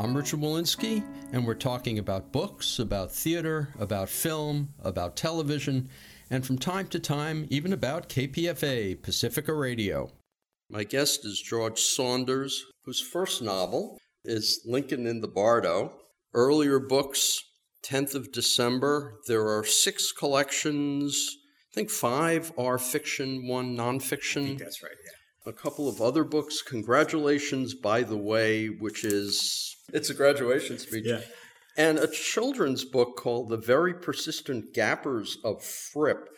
[0.00, 5.90] I'm Richard Wolinsky, and we're talking about books, about theater, about film, about television,
[6.30, 10.10] and from time to time, even about KPFA, Pacifica Radio.
[10.70, 15.92] My guest is George Saunders, whose first novel is Lincoln in the Bardo.
[16.32, 17.38] Earlier books,
[17.84, 21.28] 10th of December, there are six collections.
[21.72, 24.56] I think five are fiction, one nonfiction.
[24.58, 25.10] that's right, yeah
[25.46, 26.62] a couple of other books.
[26.62, 31.06] Congratulations, by the way, which is it's a graduation speech.
[31.06, 31.20] Yeah.
[31.76, 36.28] And a children's book called The Very Persistent Gappers of Frip.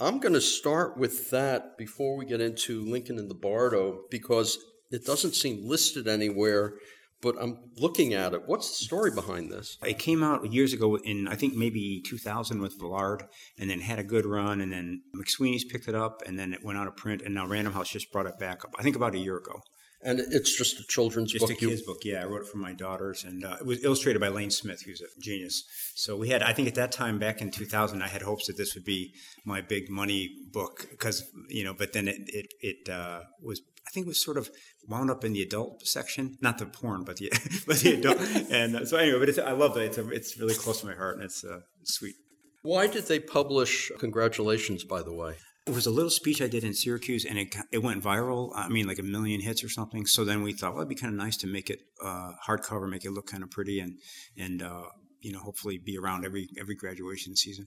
[0.00, 4.58] I'm going to start with that before we get into Lincoln and the Bardo because
[4.90, 6.74] it doesn't seem listed anywhere
[7.22, 8.42] but I'm looking at it.
[8.46, 9.78] What's the story behind this?
[9.86, 14.00] It came out years ago in, I think, maybe 2000 with Villard, and then had
[14.00, 16.96] a good run, and then McSweeney's picked it up, and then it went out of
[16.96, 19.36] print, and now Random House just brought it back up, I think about a year
[19.36, 19.60] ago.
[20.04, 21.50] And it's just a children's just book.
[21.50, 22.22] Just a kid's book, yeah.
[22.22, 25.00] I wrote it for my daughters, and uh, it was illustrated by Lane Smith, who's
[25.00, 25.64] a genius.
[25.94, 28.56] So we had, I think, at that time back in 2000, I had hopes that
[28.56, 29.14] this would be
[29.44, 33.90] my big money book because you know, but then it it, it uh, was I
[33.90, 34.50] think it was sort of
[34.88, 37.30] wound up in the adult section, not the porn, but the
[37.66, 38.18] but the adult.
[38.50, 39.84] and uh, so anyway, but it's, I love it.
[39.84, 42.14] It's a, it's really close to my heart, and it's uh, sweet.
[42.62, 43.90] Why did they publish?
[43.98, 45.34] Congratulations, by the way.
[45.66, 48.50] It was a little speech I did in Syracuse, and it it went viral.
[48.54, 50.06] I mean, like a million hits or something.
[50.06, 52.90] So then we thought, well, it'd be kind of nice to make it uh, hardcover,
[52.90, 53.98] make it look kind of pretty, and
[54.36, 54.86] and uh,
[55.20, 57.66] you know, hopefully be around every every graduation season.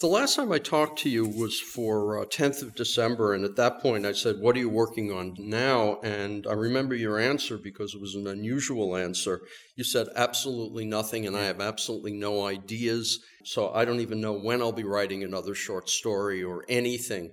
[0.00, 3.54] The last time I talked to you was for uh, 10th of December, and at
[3.56, 6.00] that point I said, What are you working on now?
[6.02, 9.42] And I remember your answer because it was an unusual answer.
[9.76, 14.32] You said, Absolutely nothing, and I have absolutely no ideas, so I don't even know
[14.32, 17.30] when I'll be writing another short story or anything.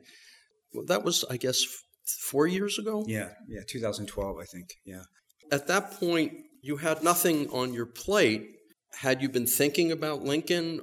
[0.71, 1.63] Well, that was, I guess,
[2.21, 3.03] four years ago?
[3.07, 5.03] Yeah, yeah, 2012, I think, yeah.
[5.51, 8.47] At that point, you had nothing on your plate.
[8.99, 10.81] Had you been thinking about Lincoln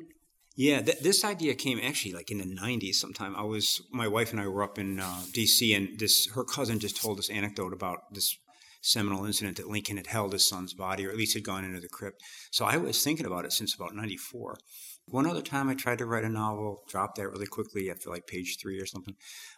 [0.58, 2.96] yeah, th- this idea came actually like in the '90s.
[2.96, 5.72] Sometime I was, my wife and I were up in uh, D.C.
[5.72, 8.36] and this her cousin just told this anecdote about this
[8.82, 11.78] seminal incident that Lincoln had held his son's body, or at least had gone into
[11.78, 12.24] the crypt.
[12.50, 14.58] So I was thinking about it since about '94.
[15.06, 18.26] One other time I tried to write a novel, dropped that really quickly after like
[18.26, 19.14] page three or something.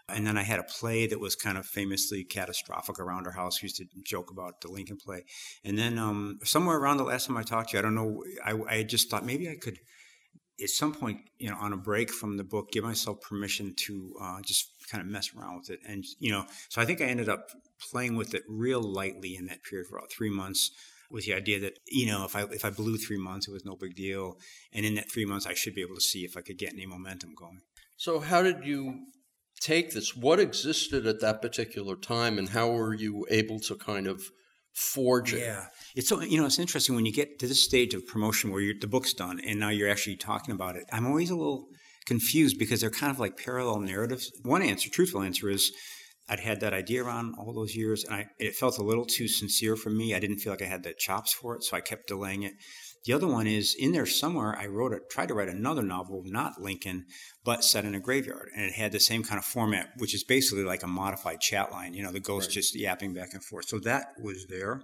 [0.07, 3.63] And then I had a play that was kind of famously catastrophic around our house.
[3.63, 5.25] We used to joke about the Lincoln play.
[5.65, 8.23] And then um, somewhere around the last time I talked to you, I don't know,
[8.45, 9.79] I, I just thought maybe I could–
[10.63, 14.15] at some point, you know, on a break from the book, give myself permission to
[14.21, 15.81] uh, just kind of mess around with it.
[15.87, 17.51] And, you know, so I think I ended up
[17.91, 20.71] playing with it real lightly in that period for about three months
[21.11, 23.65] with the idea that, you know, if I, if I blew three months, it was
[23.65, 24.39] no big deal.
[24.73, 26.73] And in that three months, I should be able to see if I could get
[26.73, 27.61] any momentum going.
[27.97, 29.07] So, how did you
[29.61, 30.17] take this?
[30.17, 34.31] What existed at that particular time, and how were you able to kind of
[34.75, 35.41] forge it?
[35.41, 35.67] Yeah.
[35.95, 38.73] It's so you know it's interesting when you get to this stage of promotion where
[38.79, 40.85] the book's done and now you're actually talking about it.
[40.93, 41.69] I'm always a little
[42.07, 44.33] confused because they're kind of like parallel narratives.
[44.43, 45.73] One answer, truthful answer, is
[46.29, 49.27] I'd had that idea around all those years, and I, it felt a little too
[49.27, 50.15] sincere for me.
[50.15, 52.55] I didn't feel like I had the chops for it, so I kept delaying it.
[53.07, 54.57] The other one is in there somewhere.
[54.59, 57.07] I wrote it, tried to write another novel, not Lincoln,
[57.45, 60.23] but set in a graveyard, and it had the same kind of format, which is
[60.23, 61.95] basically like a modified chat line.
[61.95, 62.55] You know, the ghost right.
[62.55, 63.69] just yapping back and forth.
[63.69, 64.83] So that was there.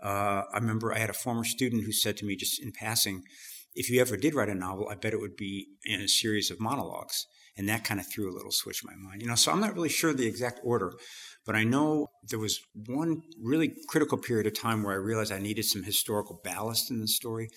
[0.00, 3.24] Uh, I remember I had a former student who said to me just in passing,
[3.78, 6.50] if you ever did write a novel, I bet it would be in a series
[6.50, 7.26] of monologues.
[7.56, 9.22] And that kind of threw a little switch in my mind.
[9.22, 10.92] You know, so I'm not really sure the exact order,
[11.46, 15.38] but I know there was one really critical period of time where I realized I
[15.38, 17.48] needed some historical ballast in the story.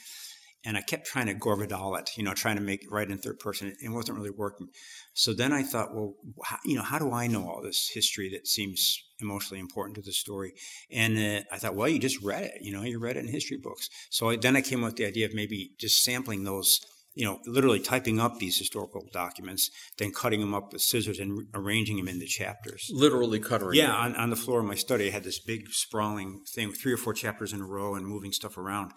[0.64, 3.10] And I kept trying to Gore Vidal it, you know, trying to make it right
[3.10, 3.76] in third person.
[3.82, 4.68] It wasn't really working.
[5.14, 6.14] So then I thought, well,
[6.44, 10.04] how, you know, how do I know all this history that seems emotionally important to
[10.04, 10.54] the story?
[10.92, 13.28] And uh, I thought, well, you just read it, you know, you read it in
[13.28, 13.90] history books.
[14.12, 16.80] So I, then I came up with the idea of maybe just sampling those,
[17.16, 21.40] you know, literally typing up these historical documents, then cutting them up with scissors and
[21.40, 22.90] re- arranging them into chapters.
[22.94, 23.74] Literally cutting.
[23.74, 26.80] Yeah, on, on the floor of my study, I had this big sprawling thing with
[26.80, 28.92] three or four chapters in a row and moving stuff around.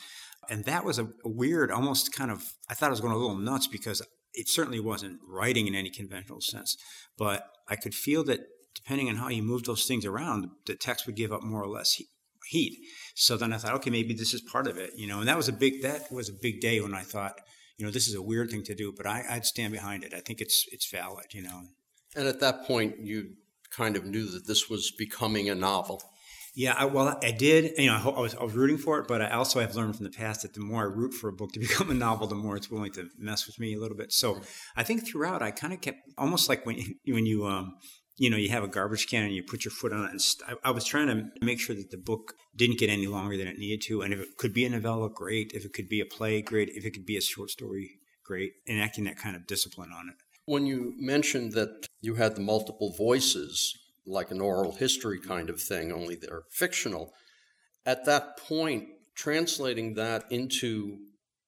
[0.51, 3.37] And that was a, weird, almost kind of, I thought I was going a little
[3.37, 4.03] nuts because
[4.33, 6.77] it certainly wasn't writing in any conventional sense.
[7.17, 8.41] But I could feel that
[8.75, 11.69] depending on how you moved those things around, the text would give up more or
[11.69, 12.01] less
[12.49, 12.79] heat.
[13.15, 15.21] So then I thought, okay, maybe this is part of it, you know.
[15.21, 17.41] And that was a big that was a big day when I thought,
[17.79, 20.13] you know, this is a weird thing to do, but I, I'd stand behind it.
[20.15, 21.63] I think it's it's valid, you know.
[22.15, 23.35] And at that point, you
[23.71, 26.03] kind of knew that this was becoming a novel.
[26.55, 27.73] Yeah, I, well, I did.
[27.77, 30.05] You know, I was I was rooting for it, but I also have learned from
[30.05, 32.37] the past that the more I root for a book to become a novel, the
[32.37, 34.13] more it's willing to mess with me a little bit.
[34.13, 34.41] So
[34.77, 37.75] I think throughout, I kind of kept almost like when when you um
[38.17, 40.11] you know you have a garbage can and you put your foot on it.
[40.13, 43.09] And st- I, I was trying to make sure that the book didn't get any
[43.09, 45.53] longer than it needed to, and if it could be a novella, great.
[45.55, 46.69] If it could be a play, great.
[46.69, 48.53] If it could be a short story, great.
[48.69, 50.15] Enacting that kind of discipline on it.
[50.47, 53.75] When you mentioned that you had the multiple voices
[54.07, 57.13] like an oral history kind of thing, only they're fictional.
[57.87, 60.99] At that point, translating that into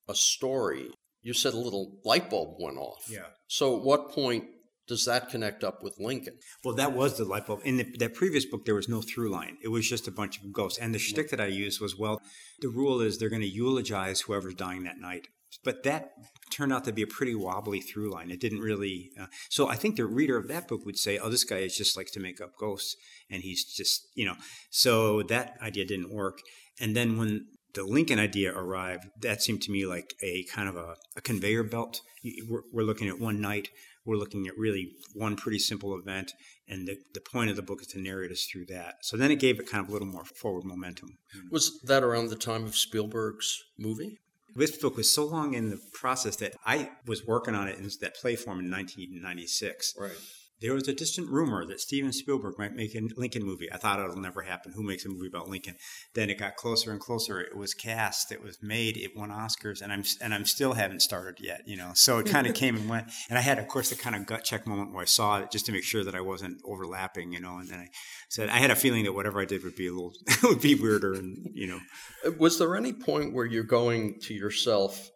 [0.09, 0.91] a story,
[1.23, 3.09] you said a little light bulb went off.
[3.11, 3.27] Yeah.
[3.49, 4.45] So, at what point
[4.87, 6.39] does that connect up with Lincoln?
[6.65, 7.61] Well, that was the light bulb.
[7.65, 9.57] In the, that previous book, there was no through line.
[9.63, 10.79] It was just a bunch of ghosts.
[10.79, 12.21] And the shtick that I used was, well,
[12.61, 15.27] the rule is they're going to eulogize whoever's dying that night.
[15.65, 16.13] But that
[16.51, 18.31] turned out to be a pretty wobbly through line.
[18.31, 19.11] It didn't really.
[19.21, 21.77] Uh, so I think the reader of that book would say, "Oh, this guy is
[21.77, 22.97] just likes to make up ghosts,
[23.31, 24.37] and he's just you know."
[24.71, 26.39] So that idea didn't work.
[26.81, 27.47] And then when
[27.77, 31.65] the Lincoln idea arrived, that seemed to me like a kind of a, a conveyor
[31.65, 32.01] belt.
[32.49, 33.69] We're, we're, looking at one night.
[34.05, 36.33] We're looking at really one pretty simple event,
[36.69, 38.97] and the, the point of the book is to narrate us through that.
[39.03, 41.19] So then it gave it kind of a little more forward momentum.
[41.51, 44.21] Was that around the time of Spielberg's movie?
[44.57, 47.91] This book was so long in the process that I was working on it in
[48.01, 49.95] that play form in 1996.
[49.99, 50.11] Right.
[50.61, 53.71] There was a distant rumor that Steven Spielberg might make a Lincoln movie.
[53.71, 54.73] I thought it'll never happen.
[54.73, 55.77] Who makes a movie about Lincoln?
[56.15, 57.41] Then it got closer and closer.
[57.41, 58.33] It was cast.
[58.33, 58.97] It was made.
[58.97, 61.63] It won Oscars, and I'm and I'm still haven't started yet.
[61.67, 63.11] You know, so it kind of came and went.
[63.29, 65.51] And I had, of course, the kind of gut check moment where I saw it
[65.51, 67.33] just to make sure that I wasn't overlapping.
[67.33, 67.89] You know, and then I
[68.31, 70.15] said I had a feeling that whatever I did would be a little
[70.45, 71.81] would be weirder, and you know.
[72.25, 75.11] Uh, was there any point where you're going to yourself?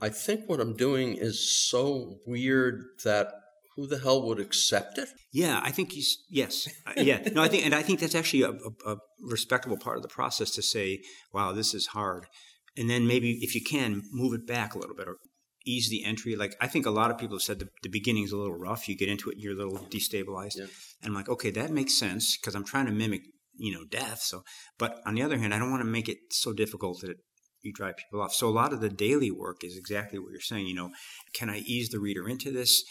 [0.00, 3.34] I think what I'm doing is so weird that
[3.76, 5.08] who the hell would accept it?
[5.32, 7.20] Yeah, I think he's yes, uh, yeah.
[7.32, 10.08] No, I think, and I think that's actually a, a, a, respectable part of the
[10.08, 11.00] process to say,
[11.32, 12.26] "Wow, this is hard,"
[12.76, 15.16] and then maybe if you can move it back a little bit or
[15.66, 16.36] ease the entry.
[16.36, 18.88] Like I think a lot of people have said the, the beginning's a little rough.
[18.88, 20.66] You get into it, you're a little destabilized, yeah.
[21.02, 23.22] and I'm like, okay, that makes sense because I'm trying to mimic,
[23.56, 24.20] you know, death.
[24.20, 24.42] So,
[24.78, 27.18] but on the other hand, I don't want to make it so difficult that it
[27.62, 28.32] you drive people off.
[28.32, 30.66] So a lot of the daily work is exactly what you're saying.
[30.66, 30.90] You know,
[31.34, 32.84] can I ease the reader into this?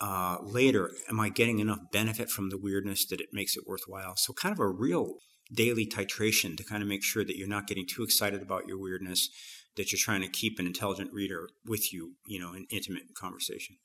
[0.00, 4.16] Uh, later, am I getting enough benefit from the weirdness that it makes it worthwhile?
[4.16, 5.14] So, kind of a real
[5.52, 8.78] daily titration to kind of make sure that you're not getting too excited about your
[8.78, 9.28] weirdness,
[9.76, 13.76] that you're trying to keep an intelligent reader with you, you know, in intimate conversation.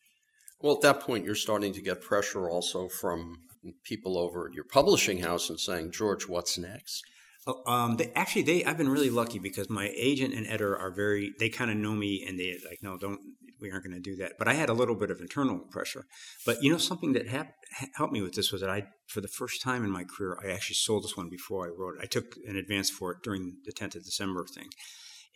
[0.61, 3.37] Well, at that point, you're starting to get pressure also from
[3.83, 7.03] people over at your publishing house and saying, George, what's next?
[7.47, 10.91] Oh, um, they, actually, they I've been really lucky because my agent and editor are
[10.91, 11.33] very.
[11.39, 13.19] They kind of know me, and they like, no, don't
[13.61, 14.33] we aren't going to do that.
[14.37, 16.05] But I had a little bit of internal pressure.
[16.45, 17.55] But you know, something that hap-
[17.95, 20.51] helped me with this was that I, for the first time in my career, I
[20.51, 22.03] actually sold this one before I wrote it.
[22.03, 24.69] I took an advance for it during the 10th of December thing.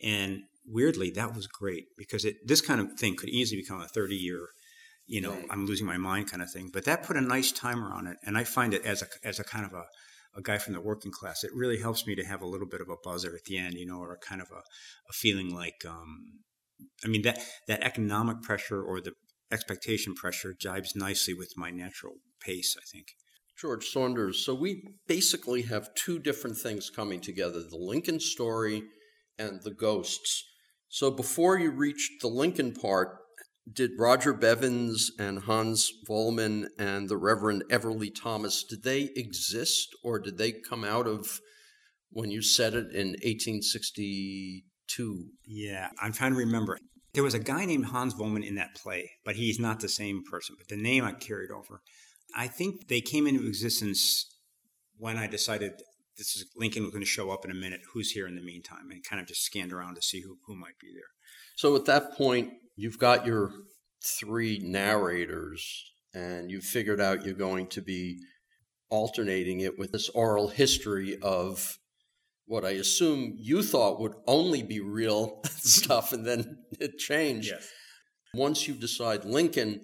[0.02, 3.88] And weirdly, that was great because it this kind of thing could easily become a
[3.88, 4.48] 30 year,
[5.06, 5.46] you know, right.
[5.50, 6.70] I'm losing my mind kind of thing.
[6.72, 8.16] But that put a nice timer on it.
[8.24, 9.84] And I find it as a, as a kind of a,
[10.36, 12.80] a guy from the working class, it really helps me to have a little bit
[12.80, 14.62] of a buzzer at the end, you know, or a kind of a,
[15.08, 16.40] a feeling like, um,
[17.04, 17.38] I mean that
[17.68, 19.12] that economic pressure or the
[19.50, 22.76] expectation pressure jibes nicely with my natural pace.
[22.78, 23.08] I think.
[23.60, 24.44] George Saunders.
[24.44, 28.82] So we basically have two different things coming together: the Lincoln story
[29.38, 30.44] and the ghosts.
[30.88, 33.18] So before you reached the Lincoln part,
[33.70, 40.18] did Roger Bevins and Hans Vollman and the Reverend Everly Thomas did they exist or
[40.18, 41.40] did they come out of
[42.10, 44.64] when you said it in 1860?
[44.94, 45.30] Two.
[45.46, 46.78] Yeah, I'm trying to remember.
[47.14, 50.22] There was a guy named Hans Vollman in that play, but he's not the same
[50.30, 50.56] person.
[50.58, 51.80] But the name I carried over.
[52.36, 54.26] I think they came into existence
[54.96, 55.72] when I decided
[56.16, 57.80] this is Lincoln was going to show up in a minute.
[57.92, 58.90] Who's here in the meantime?
[58.90, 61.02] And kind of just scanned around to see who, who might be there.
[61.56, 63.50] So at that point, you've got your
[64.20, 68.18] three narrators, and you've figured out you're going to be
[68.90, 71.78] alternating it with this oral history of
[72.46, 77.50] what I assume you thought would only be real stuff, and then it changed.
[77.50, 77.68] Yes.
[78.34, 79.80] Once you decide Lincoln,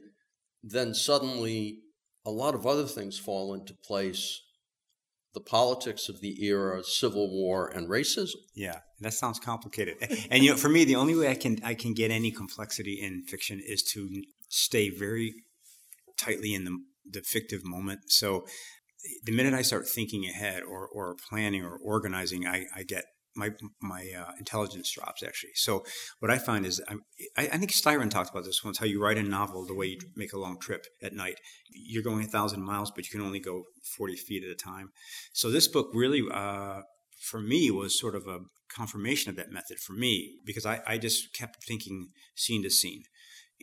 [0.63, 1.81] then suddenly
[2.27, 4.43] a lot of other things fall into place.
[5.33, 8.35] The politics of the era, civil war, and racism.
[8.57, 9.95] Yeah, that sounds complicated.
[10.29, 13.01] and you know, for me, the only way I can I can get any complexity
[13.01, 14.11] in fiction is to
[14.49, 15.33] stay very
[16.19, 16.77] tightly in the
[17.09, 18.11] the fictive moment.
[18.11, 18.45] So
[19.25, 23.05] the minute I start thinking ahead or, or planning or organizing, I, I get
[23.37, 25.53] my my uh, intelligence drops actually.
[25.55, 25.85] So
[26.19, 26.97] what I find is I,
[27.37, 28.79] I think Styron talked about this once.
[28.79, 31.37] How you write a novel the way you make a long trip at night.
[31.71, 33.65] You're going a thousand miles, but you can only go
[33.97, 34.91] forty feet at a time.
[35.33, 36.81] So this book really, uh,
[37.23, 38.41] for me, was sort of a
[38.75, 43.03] confirmation of that method for me because I, I just kept thinking scene to scene,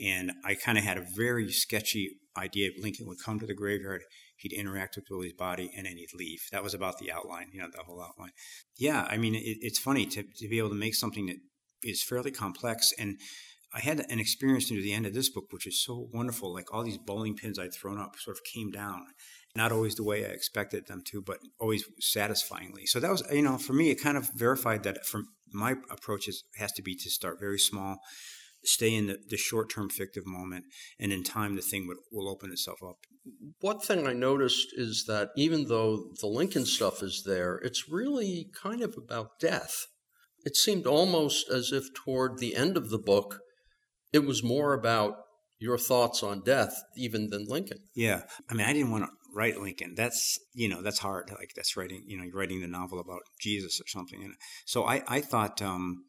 [0.02, 2.70] and I kind of had a very sketchy idea.
[2.82, 4.04] Lincoln would come to the graveyard
[4.38, 6.48] he'd interact with Willie's body, and then he'd leave.
[6.52, 8.32] That was about the outline, you know, the whole outline.
[8.78, 11.38] Yeah, I mean, it, it's funny to, to be able to make something that
[11.84, 12.94] is fairly complex.
[12.98, 13.20] And
[13.74, 16.54] I had an experience near the end of this book, which is so wonderful.
[16.54, 19.06] Like all these bowling pins I'd thrown up sort of came down.
[19.56, 22.86] Not always the way I expected them to, but always satisfyingly.
[22.86, 26.28] So that was, you know, for me, it kind of verified that from my approach
[26.28, 27.98] is, has to be to start very small,
[28.64, 30.66] stay in the, the short term fictive moment,
[31.00, 32.98] and in time the thing would, will open itself up.
[33.60, 38.48] One thing I noticed is that even though the Lincoln stuff is there, it's really
[38.62, 39.88] kind of about death.
[40.46, 43.40] It seemed almost as if toward the end of the book,
[44.14, 45.16] it was more about
[45.60, 47.80] your thoughts on death even than Lincoln.
[47.96, 48.22] Yeah.
[48.50, 49.94] I mean, I didn't want to write Lincoln.
[49.98, 51.30] That's, you know, that's hard.
[51.32, 54.24] Like that's writing, you know, you're writing the novel about Jesus or something.
[54.24, 54.36] And
[54.66, 56.04] so I, I thought, um,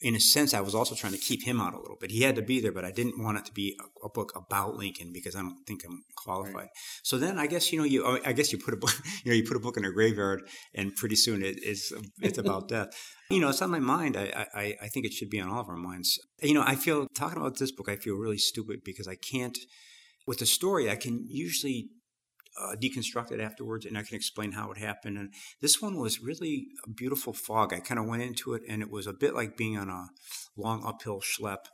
[0.00, 2.10] in a sense, I was also trying to keep him out a little bit.
[2.10, 4.32] He had to be there, but I didn't want it to be a, a book
[4.34, 6.54] about Lincoln because I don't think I'm qualified.
[6.54, 6.68] Right.
[7.02, 8.92] So then I guess you know you I guess you put a book
[9.24, 10.42] you know you put a book in a graveyard,
[10.74, 12.88] and pretty soon it is it's about death.
[13.30, 14.16] You know, it's on my mind.
[14.16, 16.18] I, I I think it should be on all of our minds.
[16.42, 19.58] You know, I feel talking about this book, I feel really stupid because I can't.
[20.26, 21.88] With the story, I can usually
[22.60, 25.18] uh, deconstruct it afterwards and I can explain how it happened.
[25.18, 27.72] And this one was really a beautiful fog.
[27.72, 30.08] I kind of went into it and it was a bit like being on a
[30.56, 31.66] long uphill schlep.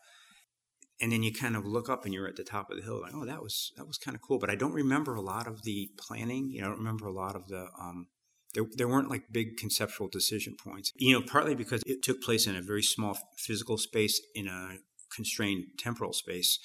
[1.00, 3.00] And then you kind of look up and you're at the top of the hill,
[3.00, 4.38] like, oh, that was that was kind of cool.
[4.38, 6.50] But I don't remember a lot of the planning.
[6.50, 8.06] You know, I don't remember a lot of the um,
[8.54, 10.92] there, there weren't like big conceptual decision points.
[10.96, 14.78] You know, partly because it took place in a very small physical space in a
[15.14, 16.58] constrained temporal space.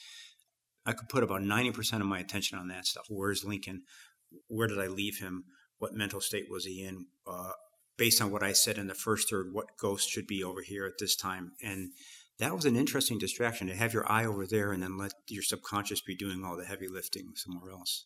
[0.85, 3.05] I could put about 90% of my attention on that stuff.
[3.09, 3.83] Where's Lincoln?
[4.47, 5.45] Where did I leave him?
[5.77, 7.05] What mental state was he in?
[7.25, 7.51] Uh,
[7.97, 10.85] based on what I said in the first third, what ghost should be over here
[10.85, 11.51] at this time?
[11.61, 11.91] And
[12.39, 15.43] that was an interesting distraction to have your eye over there and then let your
[15.43, 18.05] subconscious be doing all the heavy lifting somewhere else.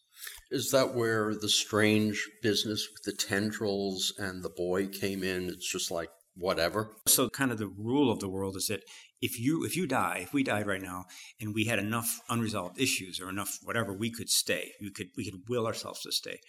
[0.50, 5.50] Is that where the strange business with the tendrils and the boy came in?
[5.50, 6.96] It's just like whatever.
[7.08, 8.84] So kind of the rule of the world is that
[9.24, 11.06] if you if you die, if we died right now
[11.40, 14.74] and we had enough unresolved issues or enough whatever, we could stay.
[14.82, 16.40] We could we could will ourselves to stay.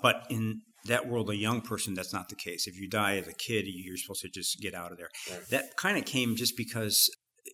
[0.00, 2.66] But in that world, a young person, that's not the case.
[2.66, 5.10] If you die as a kid, you're supposed to just get out of there.
[5.30, 5.48] Right.
[5.50, 7.10] That kind of came just because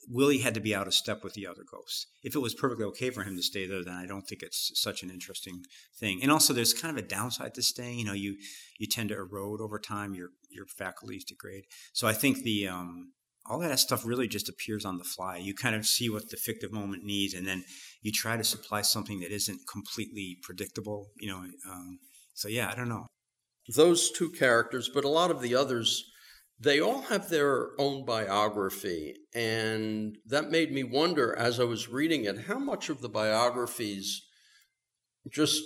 [0.06, 2.06] Willie had to be out of step with the other ghosts.
[2.22, 4.70] If it was perfectly okay for him to stay there, then I don't think it's
[4.74, 5.62] such an interesting
[5.98, 6.20] thing.
[6.22, 7.98] And also, there's kind of a downside to staying.
[7.98, 8.36] You know, you
[8.78, 10.14] you tend to erode over time.
[10.14, 11.64] Your your faculties degrade.
[11.94, 13.12] So I think the um,
[13.48, 15.36] all that stuff really just appears on the fly.
[15.36, 17.64] You kind of see what the fictive moment needs, and then
[18.02, 21.08] you try to supply something that isn't completely predictable.
[21.18, 21.38] You know,
[21.70, 21.98] um,
[22.34, 23.06] so yeah, I don't know.
[23.74, 26.04] Those two characters, but a lot of the others,
[26.58, 32.24] they all have their own biography, and that made me wonder as I was reading
[32.24, 34.22] it how much of the biographies
[35.30, 35.62] just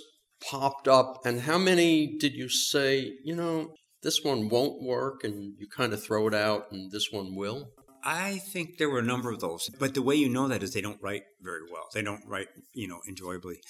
[0.49, 3.73] popped up, and how many did you say, you know,
[4.03, 7.71] this one won't work and you kind of throw it out and this one will?
[8.03, 9.69] I think there were a number of those.
[9.79, 11.87] But the way you know that is they don't write very well.
[11.93, 13.61] They don't write, you know, enjoyably.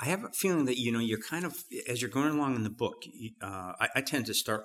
[0.00, 2.62] I have a feeling that, you know, you're kind of, as you're going along in
[2.62, 3.02] the book,
[3.42, 4.64] uh, I, I, tend to start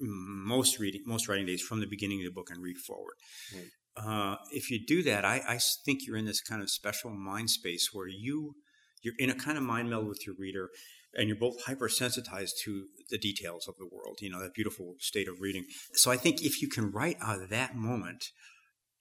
[0.00, 3.14] most reading, most writing days from the beginning of the book and read forward.
[3.54, 3.68] Mm.
[3.94, 7.50] Uh, if you do that, I, I think you're in this kind of special mind
[7.50, 8.54] space where you,
[9.02, 10.70] you're in a kind of mind meld with your reader
[11.14, 15.28] and you're both hypersensitized to the details of the world, you know, that beautiful state
[15.28, 15.66] of reading.
[15.94, 18.24] So I think if you can write out of that moment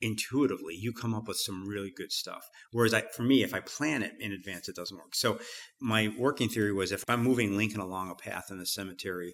[0.02, 2.44] intuitively, you come up with some really good stuff.
[2.72, 5.16] Whereas I, for me, if I plan it in advance, it doesn't work.
[5.16, 5.40] So
[5.80, 9.34] my working theory was if I'm moving Lincoln along a path in the cemetery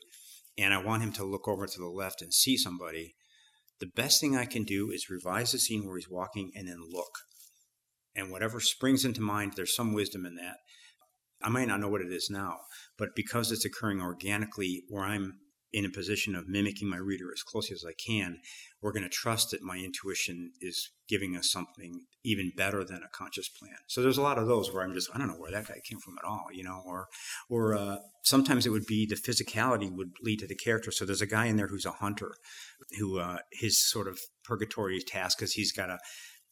[0.58, 3.16] and I want him to look over to the left and see somebody,
[3.80, 6.80] the best thing I can do is revise the scene where he's walking and then
[6.92, 7.20] look.
[8.16, 10.58] And whatever springs into mind, there's some wisdom in that.
[11.42, 12.62] I might not know what it is now,
[12.98, 15.40] but because it's occurring organically, where I'm
[15.74, 18.40] in a position of mimicking my reader as closely as I can,
[18.82, 23.10] we're going to trust that my intuition is giving us something even better than a
[23.10, 23.76] conscious plan.
[23.88, 25.80] So there's a lot of those where I'm just I don't know where that guy
[25.84, 27.08] came from at all, you know, or
[27.50, 30.92] or uh, sometimes it would be the physicality would lead to the character.
[30.92, 32.36] So there's a guy in there who's a hunter,
[32.98, 36.00] who uh, his sort of purgatory task is he's got to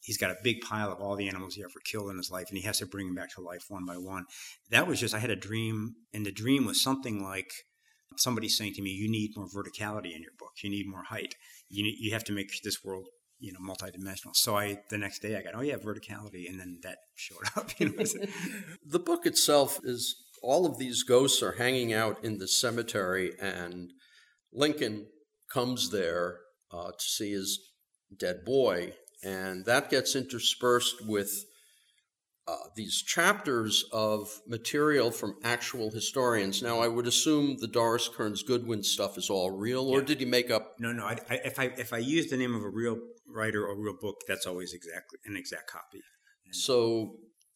[0.06, 2.50] he's got a big pile of all the animals he ever killed in his life,
[2.50, 4.26] and he has to bring them back to life one by one.
[4.70, 7.52] That was just I had a dream, and the dream was something like
[8.18, 10.54] somebody saying to me, "You need more verticality in your book.
[10.64, 11.36] You need more height.
[11.70, 13.08] You need, you have to make this world."
[13.38, 14.34] You know, multidimensional.
[14.34, 17.70] So I, the next day, I got, oh yeah, verticality, and then that showed up.
[17.80, 18.06] You know,
[18.86, 23.92] the book itself is all of these ghosts are hanging out in the cemetery, and
[24.54, 25.08] Lincoln
[25.52, 26.38] comes there
[26.72, 27.60] uh, to see his
[28.18, 28.94] dead boy,
[29.25, 31.46] and that gets interspersed with
[32.48, 36.62] uh, these chapters of material from actual historians.
[36.62, 40.05] Now, I would assume the Doris Kearns Goodwin stuff is all real, or yeah.
[40.05, 40.74] did he make up?
[40.79, 41.05] No, no.
[41.05, 43.98] I, I, if I if I use the name of a real writer or real
[44.00, 46.01] book, that's always exactly an exact copy.
[46.46, 47.15] And so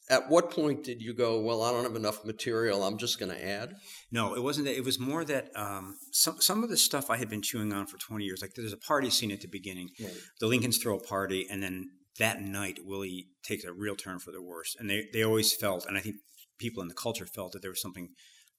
[0.10, 3.32] at what point did you go well i don't have enough material i'm just going
[3.32, 3.76] to add
[4.12, 7.18] no it wasn't that it was more that um, some, some of the stuff i
[7.18, 9.90] had been chewing on for 20 years like there's a party scene at the beginning
[10.02, 10.14] right.
[10.40, 14.32] the lincolns throw a party and then that night willie takes a real turn for
[14.32, 16.16] the worse and they, they always felt and i think
[16.58, 18.10] people in the culture felt that there was something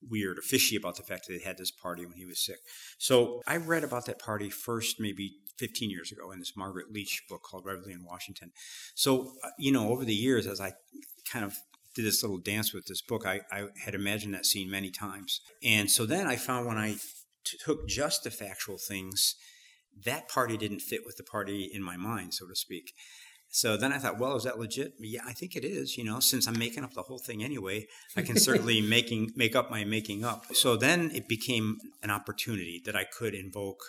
[0.08, 2.58] weird or fishy about the fact that they had this party when he was sick
[2.98, 7.22] so i read about that party first maybe 15 years ago in this margaret leech
[7.28, 8.50] book called reveille in washington
[8.94, 10.72] so uh, you know over the years as i
[11.30, 11.54] kind of
[11.94, 15.40] did this little dance with this book, I, I had imagined that scene many times.
[15.62, 16.92] And so then I found when I
[17.44, 19.34] t- took just the factual things,
[20.04, 22.94] that party didn't fit with the party in my mind, so to speak.
[23.50, 24.92] So then I thought, well, is that legit?
[25.00, 25.98] Yeah, I think it is.
[25.98, 29.56] You know, since I'm making up the whole thing anyway, I can certainly making make
[29.56, 30.54] up my making up.
[30.54, 33.80] So then it became an opportunity that I could invoke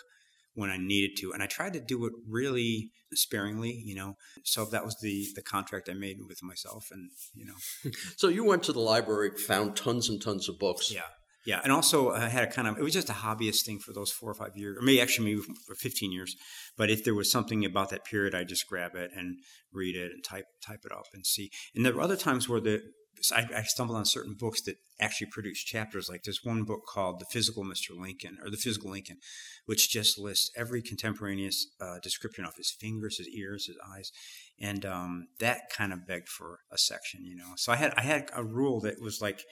[0.54, 4.16] when I needed to, and I tried to do it really sparingly, you know.
[4.44, 7.90] So that was the the contract I made with myself, and you know.
[8.16, 10.92] so you went to the library, found tons and tons of books.
[10.92, 11.02] Yeah,
[11.44, 13.92] yeah, and also I had a kind of it was just a hobbyist thing for
[13.92, 16.36] those four or five years, or maybe actually maybe for fifteen years.
[16.76, 19.38] But if there was something about that period, I just grab it and
[19.72, 21.50] read it and type type it up and see.
[21.74, 22.82] And there were other times where the
[23.30, 26.08] I, I, stumbled on certain books that actually produced chapters.
[26.08, 27.96] Like there's one book called The Physical Mr.
[27.96, 29.18] Lincoln, or The Physical Lincoln,
[29.66, 34.10] which just lists every contemporaneous uh, description of his fingers, his ears, his eyes,
[34.60, 37.52] and um, that kind of begged for a section, you know.
[37.56, 39.42] So I had I had a rule that was like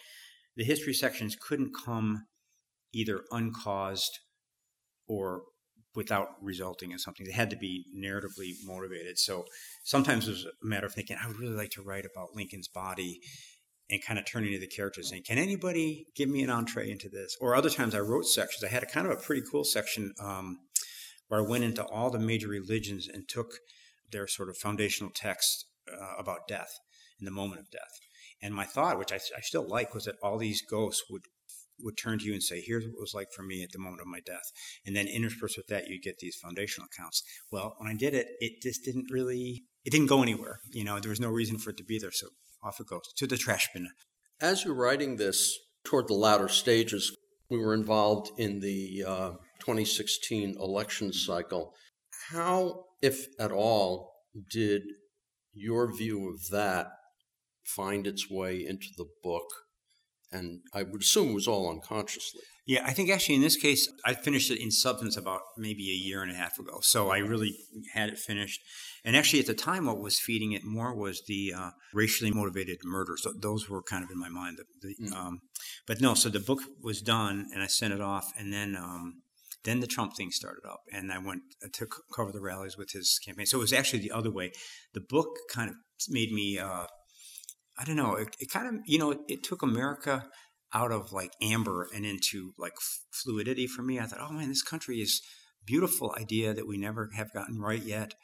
[0.61, 2.27] the history sections couldn't come
[2.92, 4.20] either uncaused
[5.09, 5.44] or
[5.94, 7.25] without resulting in something.
[7.25, 9.18] They had to be narratively motivated.
[9.18, 9.46] So
[9.85, 12.68] sometimes it was a matter of thinking, I would really like to write about Lincoln's
[12.68, 13.20] body
[13.88, 17.09] and kind of turning to the characters saying, Can anybody give me an entree into
[17.09, 17.38] this?
[17.40, 18.62] Or other times I wrote sections.
[18.62, 20.59] I had a kind of a pretty cool section um,
[21.29, 23.55] where I went into all the major religions and took
[24.12, 26.79] their sort of foundational text uh, about death
[27.18, 28.10] and the moment of death.
[28.42, 31.22] And my thought, which I, I still like, was that all these ghosts would
[31.83, 33.79] would turn to you and say, "Here's what it was like for me at the
[33.79, 34.53] moment of my death,"
[34.85, 37.22] and then interspersed with that, you get these foundational accounts.
[37.50, 40.61] Well, when I did it, it just didn't really, it didn't go anywhere.
[40.72, 42.12] You know, there was no reason for it to be there.
[42.12, 42.29] So
[42.62, 43.88] off it goes to the trash bin.
[44.40, 47.14] As you're writing this toward the latter stages,
[47.48, 51.74] we were involved in the uh, 2016 election cycle.
[52.29, 54.12] How, if at all,
[54.50, 54.83] did
[55.53, 56.88] your view of that
[57.64, 59.46] find its way into the book?
[60.33, 62.42] And I would assume it was all unconsciously.
[62.70, 66.07] Yeah, I think actually in this case, I finished it in substance about maybe a
[66.07, 66.79] year and a half ago.
[66.83, 67.57] So I really
[67.94, 68.61] had it finished.
[69.05, 72.79] And actually, at the time, what was feeding it more was the uh, racially motivated
[72.85, 73.23] murders.
[73.25, 74.59] So those were kind of in my mind.
[74.59, 75.16] The, the, mm.
[75.16, 75.40] um,
[75.87, 79.23] but no, so the book was done, and I sent it off, and then um,
[79.64, 81.42] then the Trump thing started up, and I went
[81.73, 83.46] to cover the rallies with his campaign.
[83.46, 84.53] So it was actually the other way.
[84.94, 85.77] The book kind of
[86.09, 86.59] made me.
[86.59, 86.87] Uh,
[87.81, 88.14] I don't know.
[88.14, 90.27] It, it kind of, you know, it, it took America
[90.75, 92.75] out of like amber and into like
[93.11, 93.99] fluidity for me.
[93.99, 95.23] I thought, oh man, this country is
[95.64, 98.14] beautiful idea that we never have gotten right yet.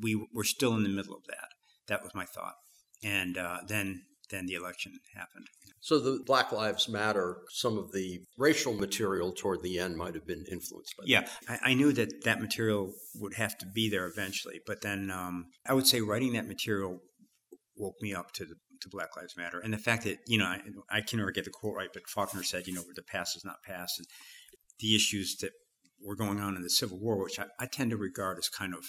[0.00, 1.48] We were still in the middle of that.
[1.88, 2.54] That was my thought,
[3.02, 5.46] and uh, then then the election happened.
[5.80, 10.26] So the Black Lives Matter, some of the racial material toward the end might have
[10.26, 11.04] been influenced by.
[11.06, 15.10] Yeah, I, I, knew that that material would have to be there eventually, but then
[15.10, 17.00] um, I would say writing that material
[17.76, 20.46] woke me up to the to Black Lives Matter, and the fact that you know
[20.46, 20.60] I,
[20.90, 23.44] I can never get the quote right, but Faulkner said, you know, the past is
[23.44, 24.06] not past, and
[24.80, 25.52] the issues that
[26.02, 28.74] were going on in the Civil War, which I, I tend to regard as kind
[28.74, 28.84] of,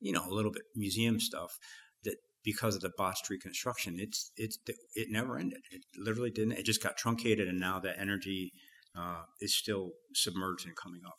[0.00, 1.58] you know, a little bit museum stuff,
[2.04, 4.58] that because of the botched reconstruction, it's it's
[4.94, 5.60] it never ended.
[5.70, 6.52] It literally didn't.
[6.52, 8.52] It just got truncated, and now that energy
[8.96, 11.18] uh, is still submerged and coming up.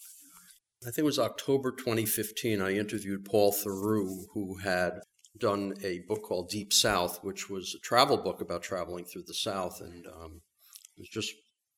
[0.83, 2.59] I think it was October 2015.
[2.59, 4.93] I interviewed Paul Theroux, who had
[5.37, 9.33] done a book called Deep South, which was a travel book about traveling through the
[9.33, 10.41] South, and um,
[10.97, 11.33] was just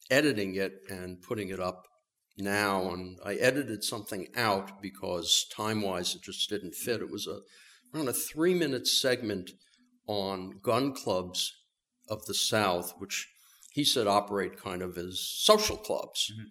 [0.10, 1.88] editing it and putting it up
[2.38, 2.90] now.
[2.92, 7.02] And I edited something out because time wise it just didn't fit.
[7.02, 7.40] It was a
[7.98, 9.52] on a three minute segment
[10.08, 11.54] on gun clubs
[12.10, 13.30] of the South, which
[13.72, 16.32] he said operate kind of as social clubs.
[16.32, 16.48] Mm-hmm.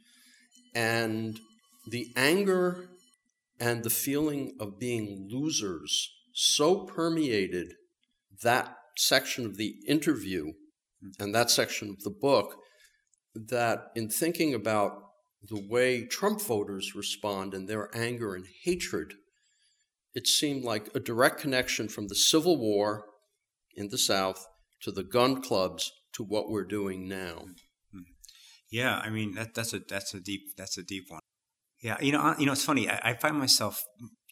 [0.74, 1.40] And
[1.86, 2.88] the anger
[3.60, 7.74] and the feeling of being losers so permeated
[8.42, 10.52] that section of the interview
[11.18, 12.56] and that section of the book
[13.34, 14.92] that in thinking about
[15.42, 19.14] the way Trump voters respond and their anger and hatred,
[20.14, 23.06] it seemed like a direct connection from the Civil War
[23.74, 24.46] in the South
[24.82, 27.46] to the gun clubs to what we're doing now.
[28.70, 31.20] Yeah, I mean that, that's a that's a deep that's a deep one.
[31.82, 32.88] Yeah, you know you know it's funny.
[32.88, 33.84] I, I find myself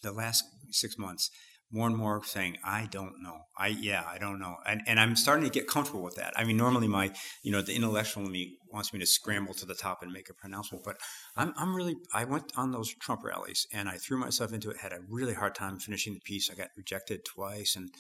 [0.03, 1.31] the last six months
[1.73, 5.15] more and more saying i don't know i yeah i don't know and, and i'm
[5.15, 7.11] starting to get comfortable with that i mean normally my
[7.43, 10.29] you know the intellectual in me wants me to scramble to the top and make
[10.29, 10.97] a pronouncement but
[11.37, 14.79] i'm, I'm really i went on those trump rallies and i threw myself into it
[14.79, 17.91] had a really hard time finishing the piece i got rejected twice and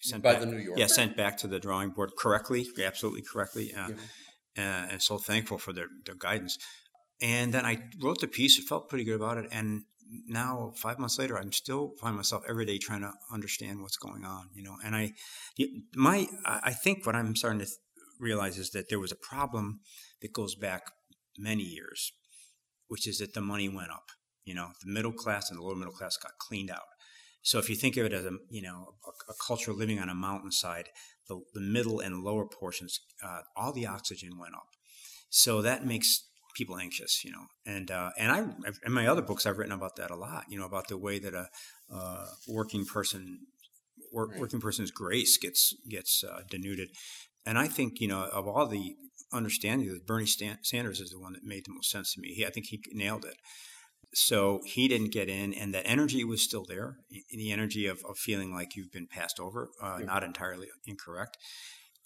[0.00, 3.22] sent by back, the new yorker yeah sent back to the drawing board correctly absolutely
[3.22, 3.88] correctly uh,
[4.56, 4.84] yeah.
[4.86, 6.58] uh, and so thankful for their, their guidance
[7.22, 8.58] and then I wrote the piece.
[8.58, 9.46] It felt pretty good about it.
[9.52, 9.84] And
[10.26, 14.24] now five months later i'm still find myself every day trying to understand what's going
[14.24, 15.12] on you know and i
[15.94, 17.66] my i think what i'm starting to
[18.20, 19.80] realize is that there was a problem
[20.20, 20.82] that goes back
[21.38, 22.12] many years
[22.88, 24.10] which is that the money went up
[24.44, 26.86] you know the middle class and the lower middle class got cleaned out.
[27.42, 30.08] So if you think of it as a you know a, a culture living on
[30.08, 30.88] a mountainside
[31.28, 34.68] the, the middle and lower portions uh, all the oxygen went up.
[35.30, 37.46] So that makes people anxious, you know.
[37.66, 38.38] And uh, and I
[38.86, 41.18] in my other books I've written about that a lot, you know, about the way
[41.18, 41.48] that a
[41.92, 43.40] uh, working person
[44.12, 44.40] work, right.
[44.40, 46.90] working person's grace gets gets uh, denuded.
[47.44, 48.96] And I think you know of all the
[49.32, 52.34] understanding that Bernie Sanders is the one that made the most sense to me.
[52.34, 53.36] He, I think he nailed it.
[54.14, 56.98] So he didn't get in, and the energy was still there.
[57.30, 60.04] The energy of, of feeling like you've been passed over, uh, yeah.
[60.04, 61.38] not entirely incorrect.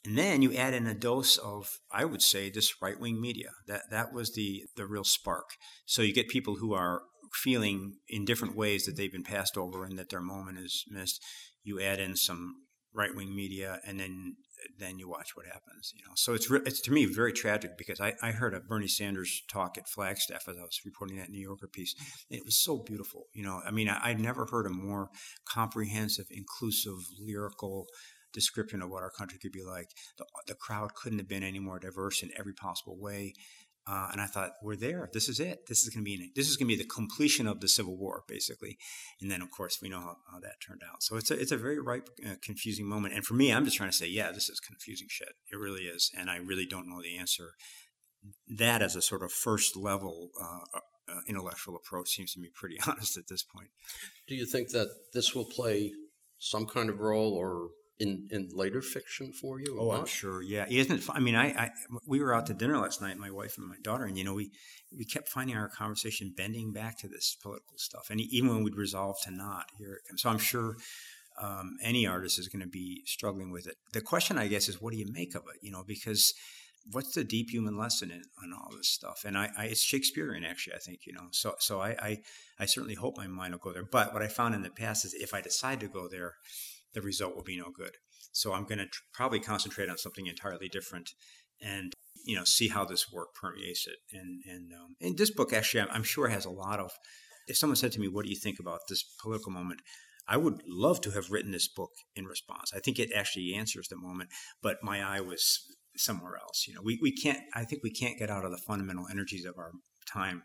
[0.07, 3.51] And then you add in a dose of, I would say, this right wing media.
[3.67, 5.47] That that was the the real spark.
[5.85, 7.03] So you get people who are
[7.35, 11.21] feeling in different ways that they've been passed over and that their moment is missed.
[11.65, 12.55] You add in some
[12.95, 14.37] right wing media, and then
[14.79, 15.93] then you watch what happens.
[15.95, 18.61] You know, so it's re- it's to me very tragic because I, I heard a
[18.61, 21.95] Bernie Sanders talk at Flagstaff as I was reporting that New Yorker piece.
[22.31, 23.25] It was so beautiful.
[23.35, 25.09] You know, I mean, I, I'd never heard a more
[25.49, 27.87] comprehensive, inclusive, lyrical
[28.37, 29.89] description of what our country could be like.
[30.19, 33.33] The, the crowd couldn't have been any more diverse in every possible way.
[33.89, 35.09] Uh, and I thought, we're there.
[35.13, 35.61] This is it.
[35.69, 37.97] This is going to be this is going to be the completion of the Civil
[37.97, 38.77] War, basically.
[39.21, 41.05] And then, of course, we know how, how that turned out.
[41.05, 43.15] So it's a it's a very ripe, uh, confusing moment.
[43.15, 45.35] And for me, I'm just trying to say, yeah, this is confusing shit.
[45.53, 47.53] It really is, and I really don't know the answer.
[48.59, 52.79] That as a sort of first level uh, uh intellectual approach seems to me pretty
[52.89, 53.69] honest at this point.
[54.27, 55.93] Do you think that this will play
[56.39, 59.79] some kind of role, or in, in later fiction for you?
[59.81, 60.43] Oh, I'm sure.
[60.43, 61.03] Yeah, isn't it?
[61.03, 61.17] Fun?
[61.17, 61.71] I mean, I, I
[62.07, 64.35] we were out to dinner last night, my wife and my daughter, and you know,
[64.35, 64.51] we
[64.97, 68.77] we kept finding our conversation bending back to this political stuff, and even when we'd
[68.77, 70.23] resolve to not, here it comes.
[70.23, 70.77] So I'm sure.
[71.39, 73.75] Um, any artist is going to be struggling with it.
[73.93, 75.61] The question, I guess, is what do you make of it?
[75.61, 76.33] You know, because
[76.93, 79.25] what's the deep human lesson in, in all this stuff?
[79.27, 80.77] And I, I, it's Shakespearean, actually.
[80.77, 81.29] I think you know.
[81.33, 82.23] So, so I, I,
[82.59, 83.85] I certainly hope my mind will go there.
[83.85, 86.35] But what I found in the past is, if I decide to go there,
[86.97, 87.93] the result will be no good.
[88.33, 91.11] So I'm going to tr- probably concentrate on something entirely different
[91.63, 91.93] and
[92.25, 93.99] you know see how this work permeates it.
[94.13, 96.91] And and um, and this book actually I'm, I'm sure has a lot of.
[97.47, 99.81] If someone said to me, "What do you think about this political moment?"
[100.29, 102.73] I would love to have written this book in response.
[102.75, 104.31] I think it actually answers the moment,
[104.61, 105.61] but my eye was
[105.97, 106.65] somewhere else.
[106.67, 109.45] You know, we, we can't, I think we can't get out of the fundamental energies
[109.45, 109.71] of our
[110.13, 110.43] time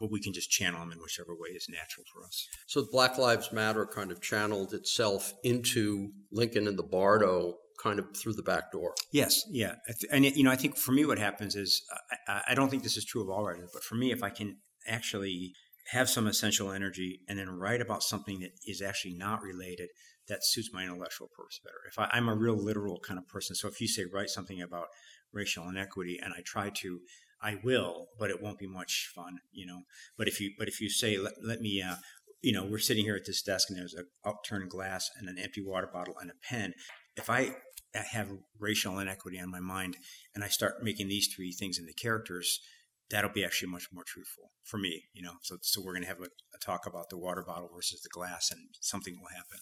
[0.00, 2.48] but we can just channel them in whichever way is natural for us.
[2.66, 8.16] So Black Lives Matter kind of channeled itself into Lincoln and the Bardo kind of
[8.16, 8.94] through the back door.
[9.12, 9.74] Yes, yeah,
[10.10, 12.82] and you know, I think for me, what happens is uh, I, I don't think
[12.82, 15.54] this is true of all writers, but for me, if I can actually
[15.88, 19.88] have some essential energy and then write about something that is actually not related,
[20.28, 21.76] that suits my intellectual purpose better.
[21.88, 24.62] If I, I'm a real literal kind of person, so if you say write something
[24.62, 24.86] about
[25.32, 27.00] racial inequity and I try to
[27.44, 29.82] I will, but it won't be much fun, you know.
[30.16, 31.96] But if you but if you say let, let me uh,
[32.42, 35.38] you know, we're sitting here at this desk and there's an upturned glass and an
[35.38, 36.74] empty water bottle and a pen.
[37.16, 37.54] If I
[37.94, 38.28] have
[38.58, 39.96] racial inequity on my mind
[40.34, 42.60] and I start making these three things into characters,
[43.10, 45.34] that'll be actually much more truthful for me, you know.
[45.42, 48.10] So, so we're going to have a, a talk about the water bottle versus the
[48.12, 49.58] glass, and something will happen.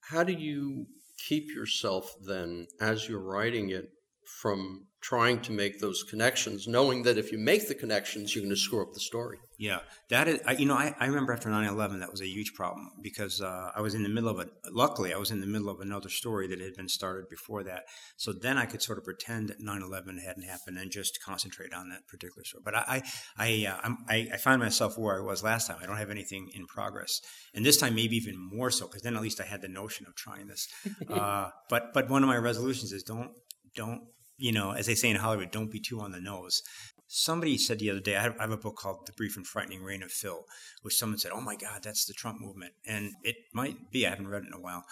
[0.00, 0.86] How do you
[1.28, 3.90] keep yourself then, as you're writing it,
[4.26, 8.54] from trying to make those connections, knowing that if you make the connections, you're going
[8.54, 9.38] to screw up the story.
[9.58, 9.80] Yeah,
[10.10, 12.54] that is, I, you know, I, I remember after 9 11, that was a huge
[12.54, 14.48] problem because uh, I was in the middle of it.
[14.70, 17.82] Luckily, I was in the middle of another story that had been started before that.
[18.16, 21.72] So then I could sort of pretend that 9 11 hadn't happened and just concentrate
[21.72, 22.62] on that particular story.
[22.64, 23.02] But I,
[23.36, 25.78] I, uh, I, I find myself where I was last time.
[25.82, 27.20] I don't have anything in progress.
[27.54, 30.06] And this time, maybe even more so because then at least I had the notion
[30.06, 30.68] of trying this.
[31.10, 33.30] uh, but, but one of my resolutions is don't,
[33.74, 34.02] don't
[34.42, 36.62] you know, as they say in Hollywood, don't be too on the nose.
[37.06, 39.46] Somebody said the other day, I have, I have, a book called The Brief and
[39.46, 40.44] Frightening Reign of Phil,
[40.82, 42.72] which someone said, oh my God, that's the Trump movement.
[42.84, 44.84] And it might be, I haven't read it in a while.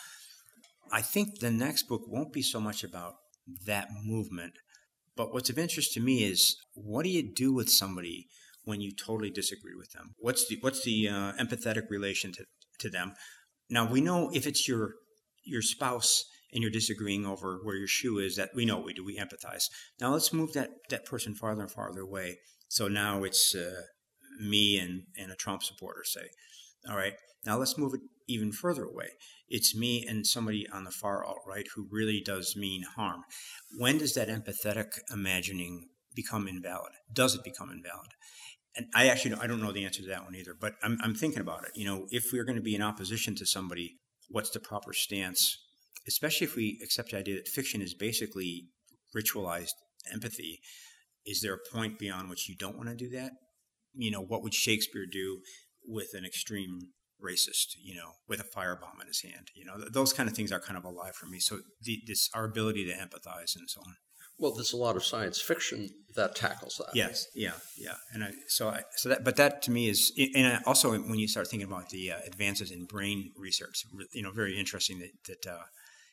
[0.93, 3.15] I think the next book won't be so much about
[3.67, 4.53] that movement.
[5.17, 8.29] But what's of interest to me is what do you do with somebody
[8.65, 10.15] when you totally disagree with them?
[10.19, 12.45] What's the, what's the uh, empathetic relation to,
[12.79, 13.15] to them?
[13.69, 14.93] Now, we know if it's your,
[15.45, 18.95] your spouse and you're disagreeing over where your shoe is, that we know what we
[18.95, 19.65] do, we empathize.
[20.01, 22.39] Now let's move that, that person farther and farther away.
[22.69, 23.83] So now it's uh,
[24.41, 26.29] me and, and a Trump supporter, say.
[26.89, 29.09] All right, now let's move it even further away.
[29.49, 33.23] It's me and somebody on the far alt right who really does mean harm.
[33.79, 36.93] When does that empathetic imagining become invalid?
[37.13, 38.13] Does it become invalid?
[38.77, 41.15] And I actually I don't know the answer to that one either, but I'm, I'm
[41.15, 41.71] thinking about it.
[41.75, 43.97] You know, if we're going to be in opposition to somebody,
[44.29, 45.59] what's the proper stance
[46.07, 48.69] especially if we accept the idea that fiction is basically
[49.17, 49.75] ritualized
[50.13, 50.61] empathy,
[51.27, 53.33] is there a point beyond which you don't want to do that?
[53.95, 55.41] You know, what would Shakespeare do
[55.87, 59.49] with an extreme racist, you know, with a firebomb in his hand?
[59.55, 61.39] You know, th- those kind of things are kind of alive for me.
[61.41, 63.97] So the, this our ability to empathize and so on.
[64.39, 66.97] Well, there's a lot of science fiction that tackles that.
[66.97, 70.63] Yes, yeah, yeah, and I, so I, so that, but that to me is, and
[70.65, 73.85] also when you start thinking about the uh, advances in brain research,
[74.15, 75.65] you know, very interesting that that uh,